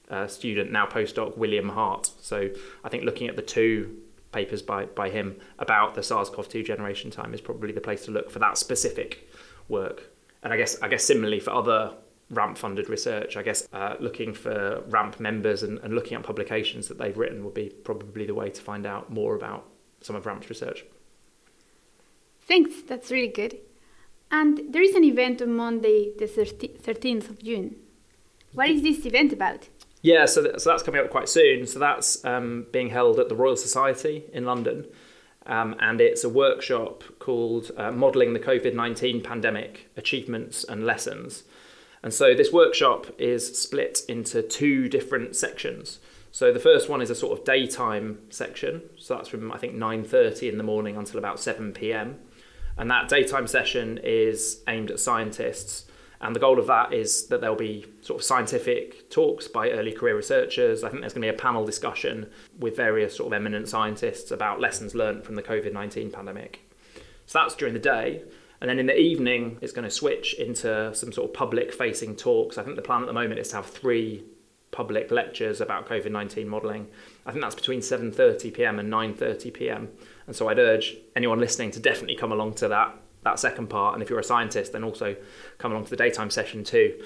uh, 0.09 0.27
student, 0.27 0.71
now 0.71 0.85
postdoc, 0.85 1.37
William 1.37 1.69
Hart. 1.69 2.11
So 2.21 2.49
I 2.83 2.89
think 2.89 3.03
looking 3.03 3.27
at 3.27 3.35
the 3.35 3.41
two 3.41 3.97
papers 4.31 4.61
by, 4.61 4.85
by 4.85 5.09
him 5.09 5.39
about 5.59 5.95
the 5.95 6.03
SARS-CoV-2 6.03 6.65
generation 6.65 7.11
time 7.11 7.33
is 7.33 7.41
probably 7.41 7.71
the 7.71 7.81
place 7.81 8.05
to 8.05 8.11
look 8.11 8.29
for 8.29 8.39
that 8.39 8.57
specific 8.57 9.29
work. 9.67 10.11
And 10.43 10.53
I 10.53 10.57
guess 10.57 10.81
I 10.81 10.87
guess 10.87 11.03
similarly 11.03 11.39
for 11.39 11.51
other 11.51 11.93
RAMP 12.29 12.57
funded 12.57 12.89
research, 12.89 13.37
I 13.37 13.43
guess 13.43 13.67
uh, 13.73 13.95
looking 13.99 14.33
for 14.33 14.83
RAMP 14.87 15.19
members 15.19 15.63
and, 15.63 15.79
and 15.79 15.93
looking 15.93 16.15
at 16.17 16.23
publications 16.23 16.87
that 16.89 16.97
they've 16.97 17.17
written 17.17 17.43
would 17.43 17.53
be 17.53 17.69
probably 17.69 18.25
the 18.25 18.35
way 18.35 18.49
to 18.49 18.61
find 18.61 18.85
out 18.85 19.11
more 19.11 19.35
about 19.35 19.65
some 20.01 20.15
of 20.15 20.25
RAMP's 20.25 20.49
research. 20.49 20.85
Thanks, 22.41 22.81
that's 22.87 23.11
really 23.11 23.27
good. 23.27 23.57
And 24.29 24.61
there 24.69 24.81
is 24.81 24.95
an 24.95 25.03
event 25.03 25.41
on 25.41 25.55
Monday, 25.55 26.11
the 26.17 26.25
13th 26.25 27.29
of 27.29 27.41
June. 27.41 27.75
What 28.53 28.69
is 28.69 28.81
this 28.81 29.05
event 29.05 29.31
about? 29.31 29.69
Yeah, 30.01 30.25
so, 30.25 30.43
th- 30.43 30.59
so 30.59 30.69
that's 30.69 30.83
coming 30.83 31.01
up 31.01 31.09
quite 31.09 31.29
soon. 31.29 31.65
So 31.65 31.79
that's 31.79 32.23
um, 32.25 32.67
being 32.71 32.89
held 32.89 33.19
at 33.19 33.29
the 33.29 33.35
Royal 33.35 33.55
Society 33.55 34.23
in 34.33 34.45
London. 34.45 34.85
Um, 35.45 35.75
and 35.79 36.01
it's 36.01 36.23
a 36.23 36.29
workshop 36.29 37.03
called 37.19 37.71
uh, 37.77 37.91
Modelling 37.91 38.33
the 38.33 38.39
COVID 38.39 38.73
19 38.73 39.21
Pandemic 39.23 39.89
Achievements 39.95 40.65
and 40.65 40.85
Lessons. 40.85 41.43
And 42.03 42.13
so 42.13 42.33
this 42.33 42.51
workshop 42.51 43.07
is 43.17 43.57
split 43.57 44.01
into 44.07 44.41
two 44.41 44.89
different 44.89 45.35
sections. 45.35 45.99
So 46.31 46.51
the 46.51 46.59
first 46.59 46.89
one 46.89 47.01
is 47.01 47.09
a 47.09 47.15
sort 47.15 47.37
of 47.37 47.45
daytime 47.45 48.19
section. 48.29 48.81
So 48.97 49.15
that's 49.15 49.29
from 49.29 49.51
I 49.51 49.57
think 49.57 49.73
9:30 49.73 50.49
in 50.49 50.57
the 50.57 50.63
morning 50.63 50.97
until 50.97 51.17
about 51.17 51.39
7 51.39 51.71
p.m. 51.73 52.19
And 52.77 52.89
that 52.91 53.09
daytime 53.09 53.47
session 53.47 53.99
is 54.03 54.61
aimed 54.67 54.91
at 54.91 54.99
scientists 54.99 55.87
And 56.19 56.35
the 56.35 56.39
goal 56.39 56.59
of 56.59 56.67
that 56.67 56.93
is 56.93 57.27
that 57.27 57.41
there'll 57.41 57.55
be 57.55 57.85
sort 58.01 58.19
of 58.19 58.25
scientific 58.25 59.09
talks 59.09 59.47
by 59.47 59.69
early 59.69 59.91
career 59.91 60.15
researchers. 60.15 60.83
I 60.83 60.89
think 60.89 61.01
there's 61.01 61.13
going 61.13 61.27
to 61.27 61.31
be 61.31 61.35
a 61.35 61.39
panel 61.39 61.65
discussion 61.65 62.29
with 62.57 62.75
various 62.75 63.15
sort 63.15 63.27
of 63.27 63.33
eminent 63.33 63.69
scientists 63.69 64.31
about 64.31 64.59
lessons 64.59 64.95
learned 64.95 65.23
from 65.23 65.35
the 65.35 65.43
COVID 65.43 65.73
19 65.73 66.11
pandemic. 66.11 66.61
So 67.27 67.39
that's 67.39 67.55
during 67.55 67.73
the 67.73 67.79
day. 67.79 68.23
And 68.59 68.69
then 68.69 68.79
in 68.79 68.87
the 68.87 68.99
evening, 68.99 69.59
it's 69.61 69.73
going 69.73 69.87
to 69.87 69.91
switch 69.91 70.33
into 70.33 70.93
some 70.95 71.11
sort 71.11 71.29
of 71.29 71.35
public 71.35 71.71
facing 71.71 72.15
talks. 72.15 72.57
I 72.57 72.63
think 72.63 72.75
the 72.75 72.81
plan 72.81 73.01
at 73.01 73.07
the 73.07 73.13
moment 73.13 73.39
is 73.39 73.49
to 73.49 73.57
have 73.57 73.67
three 73.67 74.23
public 74.71 75.11
lectures 75.11 75.61
about 75.61 75.87
COVID-19 75.87 76.47
modelling. 76.47 76.87
I 77.25 77.31
think 77.31 77.43
that's 77.43 77.55
between 77.55 77.81
7:30 77.81 78.53
p.m. 78.53 78.79
and 78.79 78.91
9:30 78.91 79.53
p.m. 79.53 79.89
And 80.27 80.35
so 80.35 80.49
I'd 80.49 80.59
urge 80.59 80.95
anyone 81.15 81.39
listening 81.39 81.71
to 81.71 81.79
definitely 81.79 82.15
come 82.15 82.31
along 82.31 82.55
to 82.55 82.67
that 82.67 82.95
that 83.23 83.39
second 83.39 83.67
part. 83.67 83.93
And 83.93 84.03
if 84.03 84.09
you're 84.09 84.19
a 84.19 84.23
scientist, 84.23 84.73
then 84.73 84.83
also 84.83 85.15
come 85.57 85.71
along 85.71 85.85
to 85.85 85.89
the 85.89 85.97
daytime 85.97 86.29
session 86.29 86.63
too. 86.63 87.03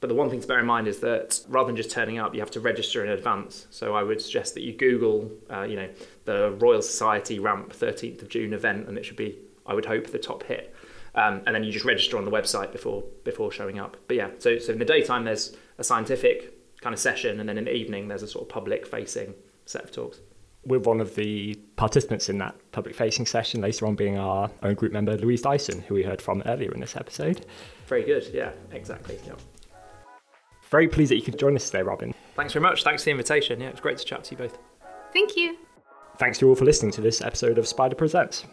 But 0.00 0.08
the 0.08 0.14
one 0.14 0.28
thing 0.28 0.40
to 0.40 0.46
bear 0.46 0.58
in 0.58 0.66
mind 0.66 0.86
is 0.86 1.00
that 1.00 1.40
rather 1.48 1.68
than 1.68 1.76
just 1.76 1.90
turning 1.90 2.18
up, 2.18 2.34
you 2.34 2.40
have 2.40 2.50
to 2.52 2.60
register 2.60 3.04
in 3.04 3.10
advance. 3.10 3.66
So 3.70 3.94
I 3.94 4.02
would 4.02 4.20
suggest 4.20 4.54
that 4.54 4.62
you 4.62 4.74
Google, 4.74 5.30
uh, 5.50 5.62
you 5.62 5.76
know, 5.76 5.88
the 6.24 6.50
Royal 6.58 6.82
Society 6.82 7.38
Ramp 7.38 7.72
13th 7.72 8.20
of 8.20 8.28
June 8.28 8.52
event, 8.52 8.86
and 8.88 8.98
it 8.98 9.04
should 9.04 9.16
be, 9.16 9.38
I 9.64 9.72
would 9.72 9.86
hope, 9.86 10.08
the 10.08 10.18
top 10.18 10.42
hit. 10.42 10.74
Um, 11.14 11.42
and 11.46 11.54
then 11.54 11.64
you 11.64 11.72
just 11.72 11.84
register 11.84 12.18
on 12.18 12.24
the 12.24 12.30
website 12.30 12.72
before 12.72 13.04
before 13.22 13.52
showing 13.52 13.78
up. 13.78 13.96
But 14.08 14.16
yeah, 14.16 14.30
so 14.38 14.58
so 14.58 14.72
in 14.72 14.78
the 14.78 14.84
daytime 14.84 15.24
there's 15.24 15.56
a 15.78 15.84
scientific 15.84 16.80
kind 16.80 16.92
of 16.92 16.98
session, 16.98 17.40
and 17.40 17.48
then 17.48 17.56
in 17.56 17.64
the 17.64 17.74
evening 17.74 18.08
there's 18.08 18.22
a 18.22 18.28
sort 18.28 18.42
of 18.42 18.48
public 18.48 18.86
facing 18.86 19.34
set 19.64 19.84
of 19.84 19.92
talks. 19.92 20.18
We're 20.66 20.78
one 20.80 21.00
of 21.00 21.14
the 21.14 21.54
participants 21.76 22.28
in 22.28 22.38
that 22.38 22.54
public 22.72 22.94
facing 22.94 23.26
session, 23.26 23.60
later 23.60 23.86
on 23.86 23.94
being 23.94 24.18
our 24.18 24.50
own 24.62 24.74
group 24.74 24.92
member 24.92 25.16
Louise 25.16 25.42
Dyson, 25.42 25.82
who 25.82 25.94
we 25.94 26.02
heard 26.02 26.22
from 26.22 26.42
earlier 26.46 26.72
in 26.72 26.80
this 26.80 26.96
episode. 26.96 27.46
Very 27.86 28.02
good, 28.02 28.28
yeah, 28.32 28.52
exactly. 28.72 29.18
Yeah. 29.26 29.34
Very 30.70 30.88
pleased 30.88 31.10
that 31.10 31.16
you 31.16 31.22
could 31.22 31.38
join 31.38 31.54
us 31.54 31.66
today, 31.66 31.82
Robin. 31.82 32.14
Thanks 32.34 32.52
very 32.52 32.62
much. 32.62 32.82
Thanks 32.82 33.02
for 33.02 33.06
the 33.06 33.10
invitation. 33.12 33.60
Yeah, 33.60 33.68
it's 33.68 33.80
great 33.80 33.98
to 33.98 34.04
chat 34.04 34.24
to 34.24 34.30
you 34.32 34.38
both. 34.38 34.58
Thank 35.12 35.36
you. 35.36 35.58
Thanks 36.18 36.38
to 36.38 36.46
you 36.46 36.48
all 36.50 36.56
for 36.56 36.64
listening 36.64 36.92
to 36.92 37.00
this 37.00 37.20
episode 37.20 37.58
of 37.58 37.64
SBIDER 37.64 37.96
Presents. 37.96 38.44